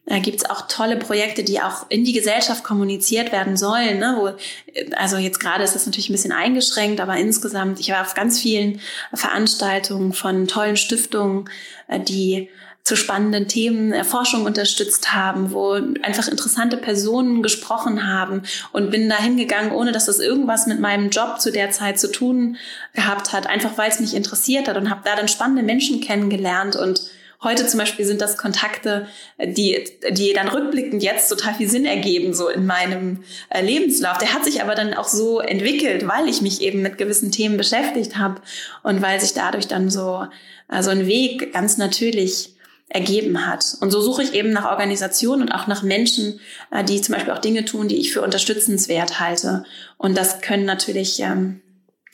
[0.08, 4.00] Da gibt's auch tolle Projekte, die auch in die Gesellschaft kommuniziert werden sollen.
[4.00, 4.16] Ne?
[4.18, 8.14] Wo, also jetzt gerade ist das natürlich ein bisschen eingeschränkt, aber insgesamt, ich war auf
[8.14, 8.80] ganz vielen
[9.14, 11.50] Veranstaltungen von tollen Stiftungen,
[11.90, 12.50] äh, die
[12.84, 19.18] zu spannenden Themen Forschung unterstützt haben, wo einfach interessante Personen gesprochen haben und bin da
[19.18, 22.56] hingegangen, ohne dass das irgendwas mit meinem Job zu der Zeit zu tun
[22.94, 26.78] gehabt hat, einfach weil es mich interessiert hat und habe da dann spannende Menschen kennengelernt
[26.78, 27.02] und
[27.44, 29.08] Heute zum Beispiel sind das Kontakte,
[29.40, 34.18] die, die dann rückblickend jetzt total viel Sinn ergeben, so in meinem äh, Lebenslauf.
[34.18, 37.58] Der hat sich aber dann auch so entwickelt, weil ich mich eben mit gewissen Themen
[37.58, 38.42] beschäftigt habe
[38.82, 40.26] und weil sich dadurch dann so,
[40.70, 42.56] äh, so ein Weg ganz natürlich
[42.90, 43.78] ergeben hat.
[43.82, 46.40] Und so suche ich eben nach Organisationen und auch nach Menschen,
[46.72, 49.64] äh, die zum Beispiel auch Dinge tun, die ich für unterstützenswert halte.
[49.98, 51.62] Und das können natürlich, ähm,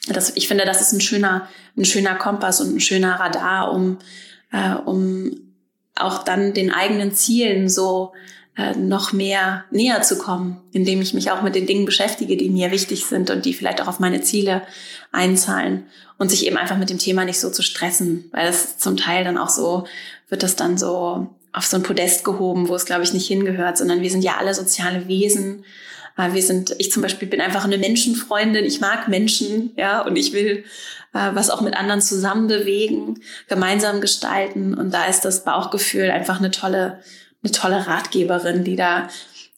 [0.07, 1.47] das, ich finde, das ist ein schöner,
[1.77, 3.99] ein schöner Kompass und ein schöner Radar, um,
[4.53, 5.31] äh, um
[5.95, 8.13] auch dann den eigenen Zielen so
[8.55, 12.49] äh, noch mehr näher zu kommen, indem ich mich auch mit den Dingen beschäftige, die
[12.49, 14.61] mir wichtig sind und die vielleicht auch auf meine Ziele
[15.11, 15.87] einzahlen
[16.17, 19.23] und sich eben einfach mit dem Thema nicht so zu stressen, weil es zum Teil
[19.23, 19.85] dann auch so
[20.29, 23.77] wird das dann so auf so ein Podest gehoben, wo es, glaube ich, nicht hingehört,
[23.77, 25.63] sondern wir sind ja alle soziale Wesen.
[26.17, 30.15] Äh, wir sind, ich zum Beispiel bin einfach eine Menschenfreundin, ich mag Menschen, ja, und
[30.15, 30.63] ich will
[31.13, 34.73] äh, was auch mit anderen zusammen bewegen, gemeinsam gestalten.
[34.73, 36.99] Und da ist das Bauchgefühl einfach eine tolle,
[37.43, 39.09] eine tolle Ratgeberin, die da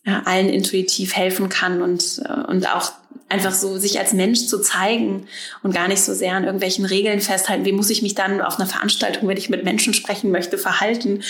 [0.06, 2.92] ja, allen intuitiv helfen kann und, äh, und auch
[3.28, 5.28] einfach so sich als Mensch zu zeigen
[5.64, 7.66] und gar nicht so sehr an irgendwelchen Regeln festhalten.
[7.66, 11.24] Wie muss ich mich dann auf einer Veranstaltung, wenn ich mit Menschen sprechen möchte, verhalten?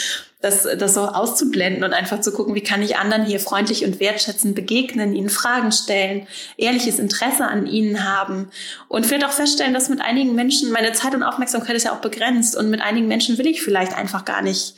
[0.46, 4.00] Das, das so auszublenden und einfach zu gucken, wie kann ich anderen hier freundlich und
[4.00, 8.50] wertschätzend begegnen, ihnen Fragen stellen, ehrliches Interesse an ihnen haben
[8.88, 12.02] und vielleicht auch feststellen, dass mit einigen Menschen meine Zeit und Aufmerksamkeit ist ja auch
[12.02, 14.76] begrenzt und mit einigen Menschen will ich vielleicht einfach gar nicht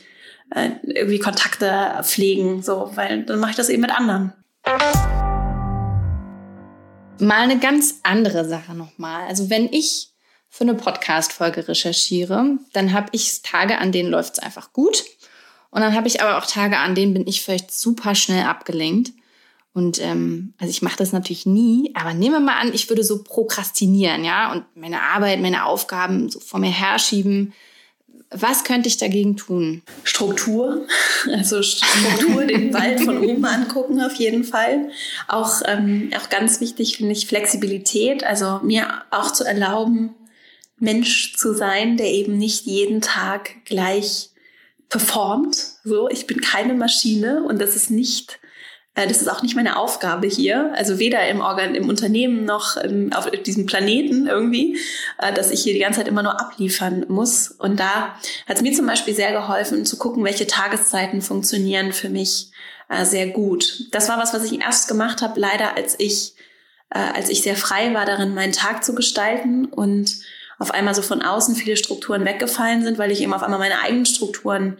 [0.54, 4.32] äh, irgendwie Kontakte pflegen, so, weil dann mache ich das eben mit anderen.
[7.18, 9.26] Mal eine ganz andere Sache nochmal.
[9.28, 10.14] Also wenn ich
[10.48, 15.04] für eine Podcast-Folge recherchiere, dann habe ich Tage, an denen läuft es einfach gut.
[15.70, 19.12] Und dann habe ich aber auch Tage, an denen bin ich vielleicht super schnell abgelenkt.
[19.74, 23.04] Und ähm, also ich mache das natürlich nie, aber nehmen wir mal an, ich würde
[23.04, 27.52] so prokrastinieren, ja, und meine Arbeit, meine Aufgaben so vor mir herschieben
[28.30, 29.82] was könnte ich dagegen tun?
[30.04, 30.86] Struktur,
[31.32, 34.90] also Struktur, den Wald von oben angucken auf jeden Fall.
[35.28, 40.14] Auch, ähm, auch ganz wichtig finde ich Flexibilität, also mir auch zu erlauben,
[40.78, 44.30] Mensch zu sein, der eben nicht jeden Tag gleich
[44.88, 45.56] performt.
[45.84, 48.40] So, ich bin keine Maschine und das ist nicht
[48.98, 52.76] äh, das ist auch nicht meine Aufgabe hier, also weder im, Organ im Unternehmen noch
[52.76, 54.78] im, auf diesem Planeten irgendwie,
[55.18, 57.48] äh, dass ich hier die ganze Zeit immer nur abliefern muss.
[57.48, 58.16] Und da
[58.48, 62.50] hat es mir zum Beispiel sehr geholfen, zu gucken, welche Tageszeiten funktionieren für mich
[62.88, 63.86] äh, sehr gut.
[63.92, 66.34] Das war was, was ich erst gemacht habe, leider als ich,
[66.90, 70.22] als ich sehr frei war darin, meinen Tag zu gestalten und
[70.58, 73.80] auf einmal so von außen viele Strukturen weggefallen sind, weil ich eben auf einmal meine
[73.80, 74.78] eigenen Strukturen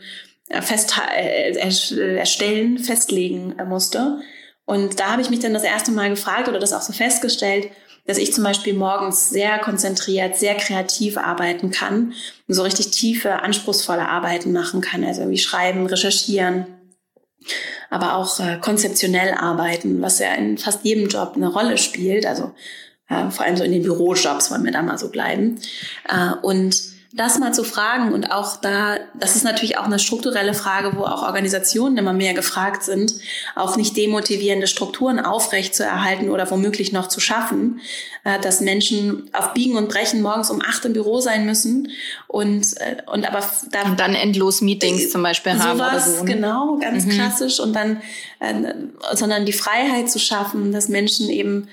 [0.49, 4.20] äh, fest, äh, erstellen, festlegen musste.
[4.64, 7.70] Und da habe ich mich dann das erste Mal gefragt oder das auch so festgestellt,
[8.07, 12.14] dass ich zum Beispiel morgens sehr konzentriert, sehr kreativ arbeiten kann
[12.47, 15.05] und so richtig tiefe, anspruchsvolle Arbeiten machen kann.
[15.05, 16.66] Also irgendwie schreiben, recherchieren,
[17.91, 22.24] aber auch äh, konzeptionell arbeiten, was ja in fast jedem Job eine Rolle spielt.
[22.24, 22.53] Also
[23.09, 25.59] äh, vor allem so in den Bürojobs wollen wir da mal so bleiben.
[26.09, 30.53] Äh, und das mal zu fragen und auch da, das ist natürlich auch eine strukturelle
[30.53, 33.15] Frage, wo auch Organisationen immer mehr gefragt sind,
[33.57, 37.81] auch nicht demotivierende Strukturen aufrecht zu erhalten oder womöglich noch zu schaffen,
[38.25, 41.91] äh, dass Menschen auf Biegen und Brechen morgens um acht im Büro sein müssen
[42.27, 46.25] und, äh, und aber da, und dann endlos Meetings zum Beispiel sowas, haben oder so.
[46.25, 46.35] Ne?
[46.35, 47.11] Genau, ganz mhm.
[47.11, 48.03] klassisch und dann,
[48.41, 48.75] äh,
[49.15, 51.69] sondern die Freiheit zu schaffen, dass Menschen eben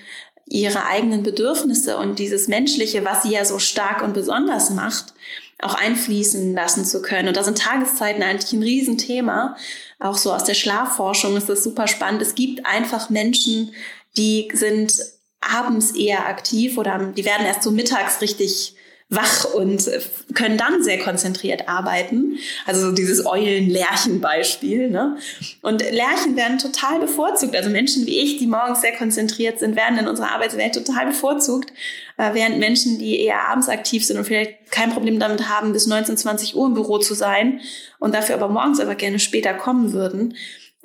[0.45, 5.13] ihre eigenen Bedürfnisse und dieses Menschliche, was sie ja so stark und besonders macht,
[5.61, 7.27] auch einfließen lassen zu können.
[7.27, 9.55] Und da sind Tageszeiten eigentlich ein Riesenthema.
[9.99, 12.21] Auch so aus der Schlafforschung ist das super spannend.
[12.21, 13.73] Es gibt einfach Menschen,
[14.17, 14.93] die sind
[15.41, 18.74] abends eher aktiv oder die werden erst so mittags richtig
[19.09, 19.87] wach und
[20.33, 22.39] können dann sehr konzentriert arbeiten.
[22.65, 24.89] Also dieses Eulen-Lerchen-Beispiel.
[24.89, 25.17] Ne?
[25.61, 27.55] Und Lerchen werden total bevorzugt.
[27.55, 31.71] Also Menschen wie ich, die morgens sehr konzentriert sind, werden in unserer Arbeitswelt total bevorzugt.
[32.17, 35.85] Äh, während Menschen, die eher abends aktiv sind und vielleicht kein Problem damit haben, bis
[35.85, 37.61] 19, 20 Uhr im Büro zu sein
[37.99, 40.35] und dafür aber morgens aber gerne später kommen würden,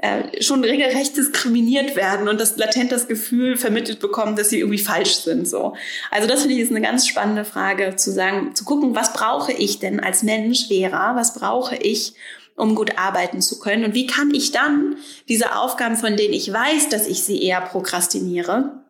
[0.02, 4.78] äh, schon regelrecht diskriminiert werden und das latent das Gefühl vermittelt bekommen, dass sie irgendwie
[4.78, 5.46] falsch sind.
[5.46, 5.74] So.
[6.10, 9.52] Also das finde ich ist eine ganz spannende Frage, zu sagen, zu gucken, was brauche
[9.52, 12.14] ich denn als Mensch, Vera, was brauche ich,
[12.56, 14.96] um gut arbeiten zu können und wie kann ich dann
[15.28, 18.82] diese Aufgaben, von denen ich weiß, dass ich sie eher prokrastiniere,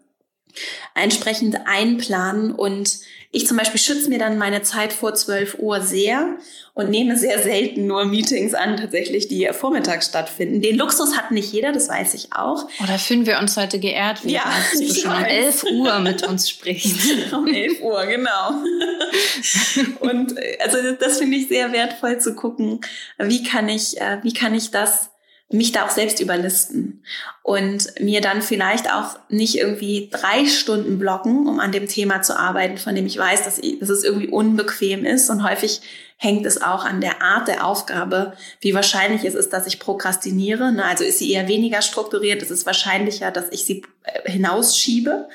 [0.95, 3.01] entsprechend einplanen und
[3.33, 6.37] ich zum Beispiel schütze mir dann meine Zeit vor 12 Uhr sehr
[6.74, 10.61] und nehme sehr selten nur Meetings an, tatsächlich, die vormittags stattfinden.
[10.61, 12.68] Den Luxus hat nicht jeder, das weiß ich auch.
[12.83, 16.51] Oder fühlen wir uns heute geehrt, wie ja, du schon um 11 Uhr mit uns
[16.51, 16.99] sprichst.
[17.33, 18.51] um 11 Uhr, genau.
[20.01, 22.81] und äh, also das finde ich sehr wertvoll zu gucken,
[23.18, 25.11] wie kann ich, äh, wie kann ich das
[25.53, 27.03] mich da auch selbst überlisten
[27.42, 32.38] und mir dann vielleicht auch nicht irgendwie drei Stunden blocken, um an dem Thema zu
[32.38, 35.28] arbeiten, von dem ich weiß, dass, ich, dass es irgendwie unbequem ist.
[35.28, 35.80] Und häufig
[36.16, 40.70] hängt es auch an der Art der Aufgabe, wie wahrscheinlich es ist, dass ich prokrastiniere.
[40.70, 45.28] Ne, also ist sie eher weniger strukturiert, es ist wahrscheinlicher, dass ich sie äh, hinausschiebe.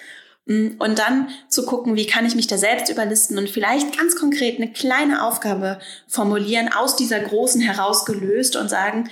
[0.45, 4.15] Mm, und dann zu gucken, wie kann ich mich da selbst überlisten und vielleicht ganz
[4.15, 9.09] konkret eine kleine Aufgabe formulieren, aus dieser großen herausgelöst und sagen,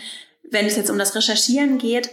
[0.54, 2.10] wenn es jetzt um das Recherchieren geht,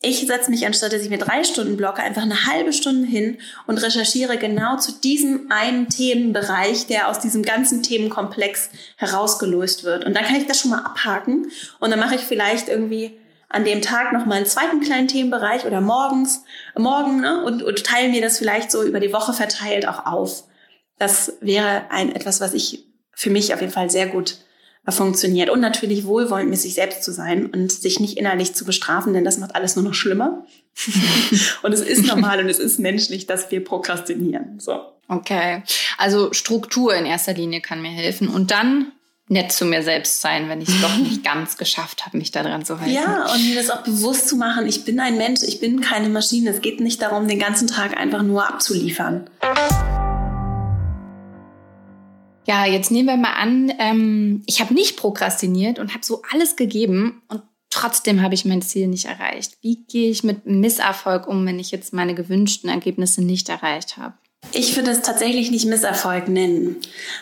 [0.00, 3.38] ich setze mich, anstatt dass ich mir drei Stunden blocke, einfach eine halbe Stunde hin
[3.66, 10.04] und recherchiere genau zu diesem einen Themenbereich, der aus diesem ganzen Themenkomplex herausgelöst wird.
[10.04, 13.18] Und dann kann ich das schon mal abhaken und dann mache ich vielleicht irgendwie
[13.48, 16.44] an dem Tag noch mal einen zweiten kleinen Themenbereich oder morgens,
[16.76, 20.44] morgen ne, und, und teile mir das vielleicht so über die Woche verteilt auch auf.
[20.98, 24.36] Das wäre ein etwas, was ich für mich auf jeden Fall sehr gut
[24.96, 25.50] funktioniert.
[25.50, 29.24] Und natürlich wohlwollend mit sich selbst zu sein und sich nicht innerlich zu bestrafen, denn
[29.24, 30.44] das macht alles nur noch schlimmer.
[31.62, 34.60] und es ist normal und es ist menschlich, dass wir prokrastinieren.
[34.60, 34.80] So.
[35.08, 35.62] Okay.
[35.96, 38.28] Also Struktur in erster Linie kann mir helfen.
[38.28, 38.92] Und dann
[39.28, 42.64] nett zu mir selbst sein, wenn ich es doch nicht ganz geschafft habe, mich daran
[42.64, 42.94] zu halten.
[42.94, 46.08] Ja, und mir das auch bewusst zu machen, ich bin ein Mensch, ich bin keine
[46.08, 46.50] Maschine.
[46.50, 49.28] Es geht nicht darum, den ganzen Tag einfach nur abzuliefern.
[52.48, 56.56] Ja, jetzt nehmen wir mal an, ähm, ich habe nicht prokrastiniert und habe so alles
[56.56, 59.58] gegeben und trotzdem habe ich mein Ziel nicht erreicht.
[59.60, 64.14] Wie gehe ich mit Misserfolg um, wenn ich jetzt meine gewünschten Ergebnisse nicht erreicht habe?
[64.52, 66.76] Ich würde es tatsächlich nicht Misserfolg nennen,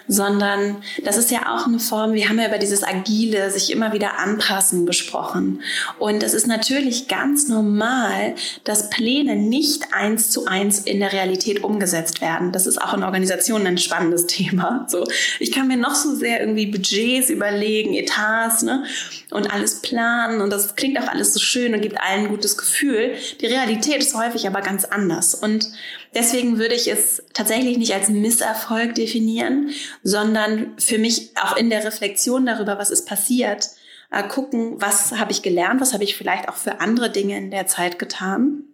[0.07, 3.93] sondern das ist ja auch eine Form, wir haben ja über dieses Agile, sich immer
[3.93, 5.61] wieder anpassen gesprochen.
[5.99, 11.65] Und es ist natürlich ganz normal, dass Pläne nicht eins zu eins in der Realität
[11.65, 12.53] umgesetzt werden.
[12.53, 14.87] Das ist auch in Organisationen ein spannendes Thema.
[14.89, 15.05] So,
[15.41, 18.85] ich kann mir noch so sehr irgendwie Budgets überlegen, Etats, ne?
[19.33, 22.57] Und alles planen und das klingt auch alles so schön und gibt allen ein gutes
[22.57, 23.15] Gefühl.
[23.41, 25.35] Die Realität ist häufig aber ganz anders.
[25.35, 25.67] Und
[26.15, 29.71] Deswegen würde ich es tatsächlich nicht als Misserfolg definieren,
[30.03, 33.69] sondern für mich auch in der Reflexion darüber, was ist passiert,
[34.11, 37.51] äh, gucken, was habe ich gelernt, was habe ich vielleicht auch für andere Dinge in
[37.51, 38.65] der Zeit getan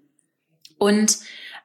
[0.78, 1.18] und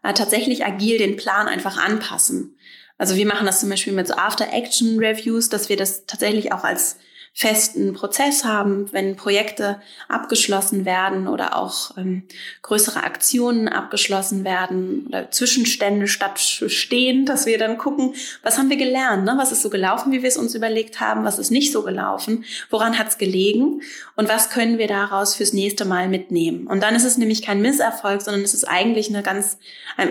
[0.03, 2.57] äh, tatsächlich agil den Plan einfach anpassen.
[2.97, 6.97] Also wir machen das zum Beispiel mit so After-Action-Reviews, dass wir das tatsächlich auch als
[7.37, 12.23] festen Prozess haben, wenn Projekte abgeschlossen werden oder auch ähm,
[12.63, 19.23] größere Aktionen abgeschlossen werden oder Zwischenstände stattstehen, dass wir dann gucken, was haben wir gelernt,
[19.23, 19.35] ne?
[19.37, 22.43] was ist so gelaufen, wie wir es uns überlegt haben, was ist nicht so gelaufen,
[22.71, 23.83] woran hat es gelegen
[24.15, 26.65] und was können wir daraus fürs nächste Mal mitnehmen.
[26.65, 29.59] Und dann ist es nämlich kein Misserfolg, sondern es ist eigentlich eine ganz,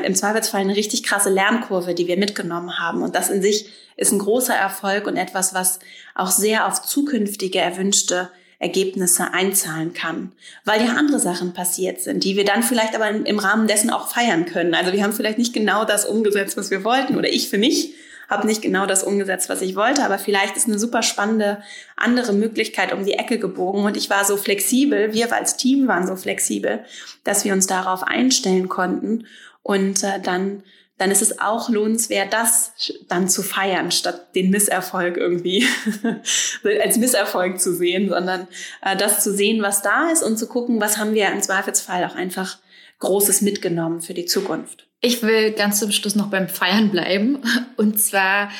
[0.05, 3.03] im Zweifelsfall eine richtig krasse Lernkurve, die wir mitgenommen haben.
[3.03, 5.78] Und das in sich ist ein großer Erfolg und etwas, was
[6.14, 10.32] auch sehr auf zukünftige erwünschte Ergebnisse einzahlen kann,
[10.64, 14.09] weil ja andere Sachen passiert sind, die wir dann vielleicht aber im Rahmen dessen auch
[14.09, 14.74] feiern können.
[14.74, 17.94] Also wir haben vielleicht nicht genau das umgesetzt, was wir wollten oder ich für mich,
[18.28, 21.62] habe nicht genau das umgesetzt, was ich wollte, aber vielleicht ist eine super spannende
[21.97, 23.84] andere Möglichkeit um die Ecke gebogen.
[23.84, 26.84] Und ich war so flexibel, wir als Team waren so flexibel,
[27.24, 29.26] dass wir uns darauf einstellen konnten
[29.62, 30.62] und äh, dann
[30.99, 32.72] dann ist es auch lohnenswert, das
[33.09, 35.66] dann zu feiern, statt den Misserfolg irgendwie
[36.82, 38.49] als Misserfolg zu sehen, sondern
[38.82, 42.05] äh, das zu sehen, was da ist und zu gucken, was haben wir im Zweifelsfall
[42.05, 42.59] auch einfach
[42.99, 44.88] Großes mitgenommen für die Zukunft.
[45.01, 47.42] Ich will ganz zum Schluss noch beim Feiern bleiben.
[47.76, 48.51] Und zwar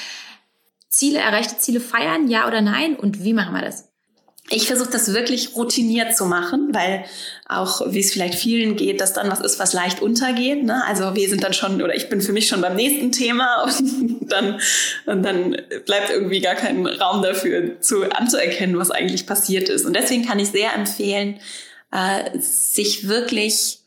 [0.89, 2.97] Ziele, erreichte Ziele feiern, ja oder nein?
[2.97, 3.89] Und wie machen wir das?
[4.49, 7.05] Ich versuche das wirklich routiniert zu machen, weil
[7.49, 10.63] auch, wie es vielleicht vielen geht, dass dann was ist, was leicht untergeht.
[10.63, 10.85] Ne?
[10.87, 14.31] Also wir sind dann schon, oder ich bin für mich schon beim nächsten Thema und
[14.31, 14.61] dann,
[15.07, 19.85] und dann bleibt irgendwie gar kein Raum dafür, zu, anzuerkennen, was eigentlich passiert ist.
[19.85, 21.41] Und deswegen kann ich sehr empfehlen,
[21.91, 23.81] äh, sich wirklich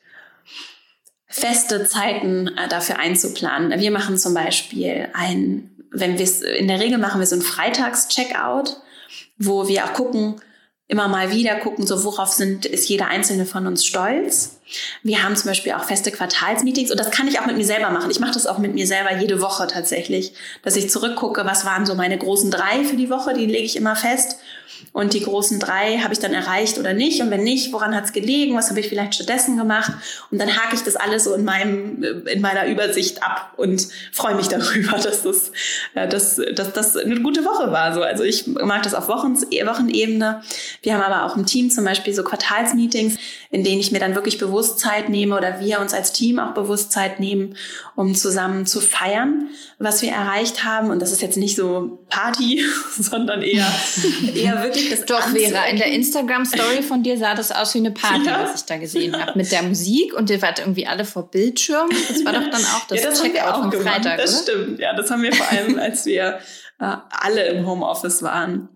[1.27, 3.79] feste Zeiten äh, dafür einzuplanen.
[3.79, 7.41] Wir machen zum Beispiel ein, wenn wir es, in der Regel machen wir so ein
[7.41, 8.77] Freitags-Checkout,
[9.37, 10.41] wo wir auch gucken,
[10.89, 14.59] immer mal wieder gucken, so worauf sind, ist jeder einzelne von uns stolz.
[15.03, 17.91] Wir haben zum Beispiel auch feste Quartalsmeetings und das kann ich auch mit mir selber
[17.91, 18.09] machen.
[18.09, 20.33] Ich mache das auch mit mir selber jede Woche tatsächlich,
[20.63, 23.75] dass ich zurückgucke, was waren so meine großen drei für die Woche, die lege ich
[23.75, 24.39] immer fest
[24.91, 27.21] und die großen drei habe ich dann erreicht oder nicht?
[27.21, 28.55] Und wenn nicht, woran hat es gelegen?
[28.55, 29.91] Was habe ich vielleicht stattdessen gemacht?
[30.31, 33.87] Und dann hake ich das alles so in meinem, äh, in meiner Übersicht ab und
[34.11, 35.51] freue mich darüber, dass das,
[35.95, 37.93] äh, dass, dass das eine gute Woche war.
[37.93, 40.41] So, also ich mag das auf Wochen, Wochenebene.
[40.81, 43.17] Wir haben aber auch im Team zum Beispiel so Quartalsmeetings,
[43.51, 46.53] in denen ich mir dann wirklich bewusst Zeit nehme oder wir uns als Team auch
[46.53, 47.55] bewusst Zeit nehmen,
[47.95, 50.91] um zusammen zu feiern, was wir erreicht haben.
[50.91, 52.63] Und das ist jetzt nicht so Party,
[52.99, 53.65] sondern eher,
[54.35, 57.91] eher wirklich das Doch, Vera, in der Instagram-Story von dir sah das aus wie eine
[57.91, 58.43] Party, ja.
[58.43, 59.25] was ich da gesehen ja.
[59.25, 59.37] habe.
[59.37, 61.89] Mit der Musik und ihr wart irgendwie alle vor Bildschirm.
[62.07, 64.53] Das war doch dann auch das, ja, das Checkout vom Freitag, Das oder?
[64.53, 64.93] stimmt, ja.
[64.93, 66.39] Das haben wir vor allem, als wir
[66.79, 68.69] äh, alle im Homeoffice waren.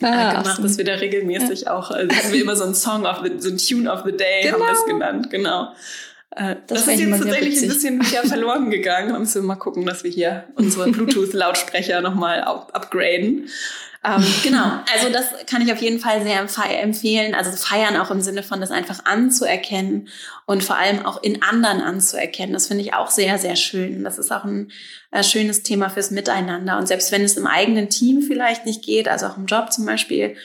[0.00, 0.62] Äh, ah, gemacht, so.
[0.62, 1.76] dass wir da regelmäßig ja.
[1.76, 4.12] auch, also hatten wir immer so einen Song of the, so ein Tune of the
[4.12, 4.54] Day, genau.
[4.54, 5.74] haben wir es genannt, genau.
[6.30, 9.12] Äh, das, das ist jetzt tatsächlich ein bisschen wieder verloren gegangen.
[9.12, 13.48] Da müssen wir mal gucken, dass wir hier unsere Bluetooth-Lautsprecher nochmal upgraden.
[14.02, 16.40] Ähm, genau, also das kann ich auf jeden Fall sehr
[16.82, 17.34] empfehlen.
[17.34, 20.08] Also feiern auch im Sinne von das einfach anzuerkennen
[20.46, 22.54] und vor allem auch in anderen anzuerkennen.
[22.54, 24.02] Das finde ich auch sehr, sehr schön.
[24.02, 24.72] Das ist auch ein
[25.10, 26.78] äh, schönes Thema fürs Miteinander.
[26.78, 29.84] Und selbst wenn es im eigenen Team vielleicht nicht geht, also auch im Job zum
[29.84, 30.36] Beispiel,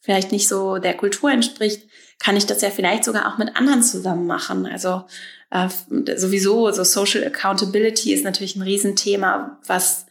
[0.00, 1.82] vielleicht nicht so der Kultur entspricht,
[2.18, 4.66] kann ich das ja vielleicht sogar auch mit anderen zusammen machen.
[4.66, 5.04] Also
[5.50, 5.68] äh,
[6.16, 10.06] sowieso, so Social Accountability ist natürlich ein Riesenthema, was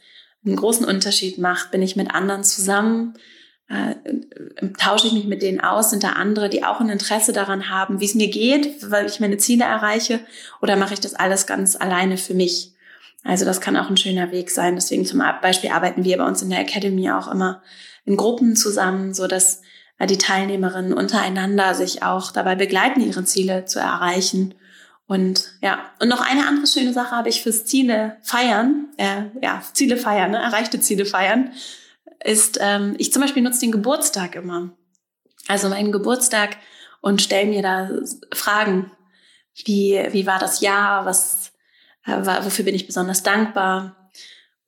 [0.46, 1.72] einen großen Unterschied macht.
[1.72, 3.14] Bin ich mit anderen zusammen?
[3.68, 3.96] Äh,
[4.78, 5.92] tausche ich mich mit denen aus?
[5.92, 9.20] Sind da andere, die auch ein Interesse daran haben, wie es mir geht, weil ich
[9.20, 10.20] meine Ziele erreiche?
[10.62, 12.74] Oder mache ich das alles ganz alleine für mich?
[13.24, 14.76] Also das kann auch ein schöner Weg sein.
[14.76, 17.62] Deswegen zum Beispiel arbeiten wir bei uns in der Academy auch immer
[18.06, 19.62] in Gruppen zusammen, so dass
[20.00, 24.56] äh, die Teilnehmerinnen untereinander sich auch dabei begleiten, ihre Ziele zu erreichen
[25.12, 29.62] und ja, und noch eine andere schöne Sache habe ich fürs Ziele feiern, äh, ja,
[29.74, 30.38] Ziele feiern, ne?
[30.38, 31.51] erreichte Ziele feiern,
[32.24, 34.70] ist, ähm, ich zum Beispiel nutze den Geburtstag immer.
[35.49, 36.55] Also meinen Geburtstag
[37.01, 37.89] und stelle mir da
[38.34, 38.89] Fragen.
[39.66, 41.05] Wie, wie war das Jahr?
[41.05, 41.51] Was,
[42.05, 44.01] äh, wofür bin ich besonders dankbar?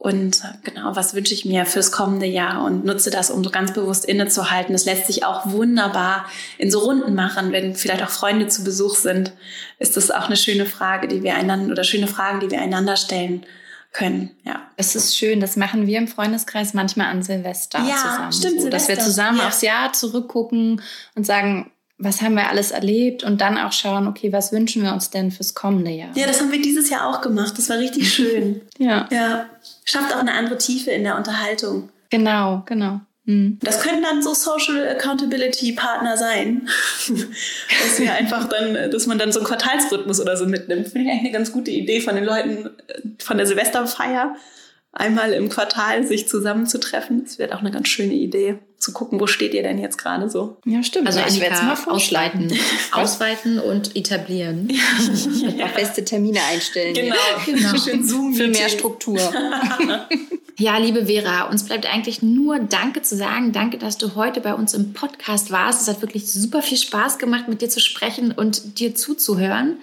[0.03, 3.71] Und genau, was wünsche ich mir fürs kommende Jahr und nutze das, um so ganz
[3.71, 4.73] bewusst innezuhalten.
[4.73, 6.25] Das lässt sich auch wunderbar
[6.57, 9.31] in so Runden machen, wenn vielleicht auch Freunde zu Besuch sind.
[9.79, 12.97] Ist das auch eine schöne Frage, die wir einander oder schöne Fragen, die wir einander
[12.97, 13.45] stellen
[13.93, 14.31] können.
[14.43, 14.67] Ja.
[14.75, 18.33] Es ist schön, das machen wir im Freundeskreis manchmal an Silvester ja, zusammen.
[18.33, 19.47] Stimmt, so, dass wir zusammen ja.
[19.47, 20.81] aufs Jahr zurückgucken
[21.15, 21.71] und sagen,
[22.03, 25.31] was haben wir alles erlebt und dann auch schauen, okay, was wünschen wir uns denn
[25.31, 26.09] fürs kommende Jahr?
[26.15, 27.57] Ja, das haben wir dieses Jahr auch gemacht.
[27.57, 28.61] Das war richtig schön.
[28.77, 29.07] ja.
[29.11, 29.45] Ja.
[29.85, 31.89] Schafft auch eine andere Tiefe in der Unterhaltung.
[32.09, 33.01] Genau, genau.
[33.25, 33.57] Mhm.
[33.61, 36.67] Das können dann so Social Accountability Partner sein.
[37.07, 40.89] dass wir einfach dann, dass man dann so einen Quartalsrhythmus oder so mitnimmt.
[40.89, 44.35] Finde ich eigentlich eine ganz gute Idee von den Leuten äh, von der Silvesterfeier
[44.91, 47.23] einmal im Quartal sich zusammenzutreffen.
[47.23, 50.29] Das wäre auch eine ganz schöne Idee, zu gucken, wo steht ihr denn jetzt gerade
[50.29, 50.57] so.
[50.65, 51.07] Ja, stimmt.
[51.07, 52.51] Also ich werde es mal ausweiten.
[52.91, 54.69] ausweiten und etablieren.
[55.57, 55.67] ja.
[55.73, 56.93] Feste Termine einstellen.
[56.93, 57.15] Genau,
[57.45, 57.77] genau.
[57.77, 59.17] Schön Zoom Für mehr Struktur.
[60.57, 63.53] ja, liebe Vera, uns bleibt eigentlich nur Danke zu sagen.
[63.53, 65.81] Danke, dass du heute bei uns im Podcast warst.
[65.81, 69.77] Es hat wirklich super viel Spaß gemacht, mit dir zu sprechen und dir zuzuhören.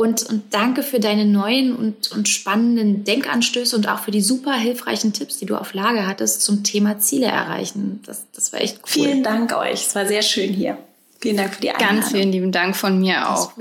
[0.00, 4.54] Und, und danke für deine neuen und, und spannenden Denkanstöße und auch für die super
[4.54, 8.00] hilfreichen Tipps, die du auf Lage hattest zum Thema Ziele erreichen.
[8.06, 8.86] Das, das war echt cool.
[8.86, 9.88] Vielen Dank euch.
[9.88, 10.78] Es war sehr schön hier.
[11.20, 11.96] Vielen Dank für die Einladung.
[11.96, 13.52] Ganz vielen lieben Dank von mir auch.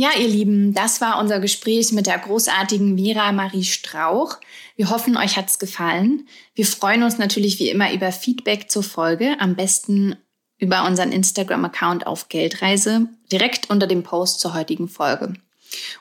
[0.00, 4.36] Ja, ihr Lieben, das war unser Gespräch mit der großartigen Vera Marie Strauch.
[4.76, 6.28] Wir hoffen, euch hat's gefallen.
[6.54, 10.14] Wir freuen uns natürlich wie immer über Feedback zur Folge, am besten
[10.58, 15.34] über unseren Instagram-Account auf Geldreise, direkt unter dem Post zur heutigen Folge.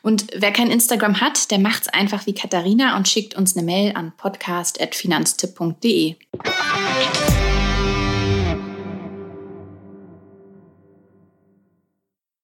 [0.01, 3.93] Und wer kein Instagram hat, der macht's einfach wie Katharina und schickt uns eine Mail
[3.95, 6.15] an podcast.finanztipp.de.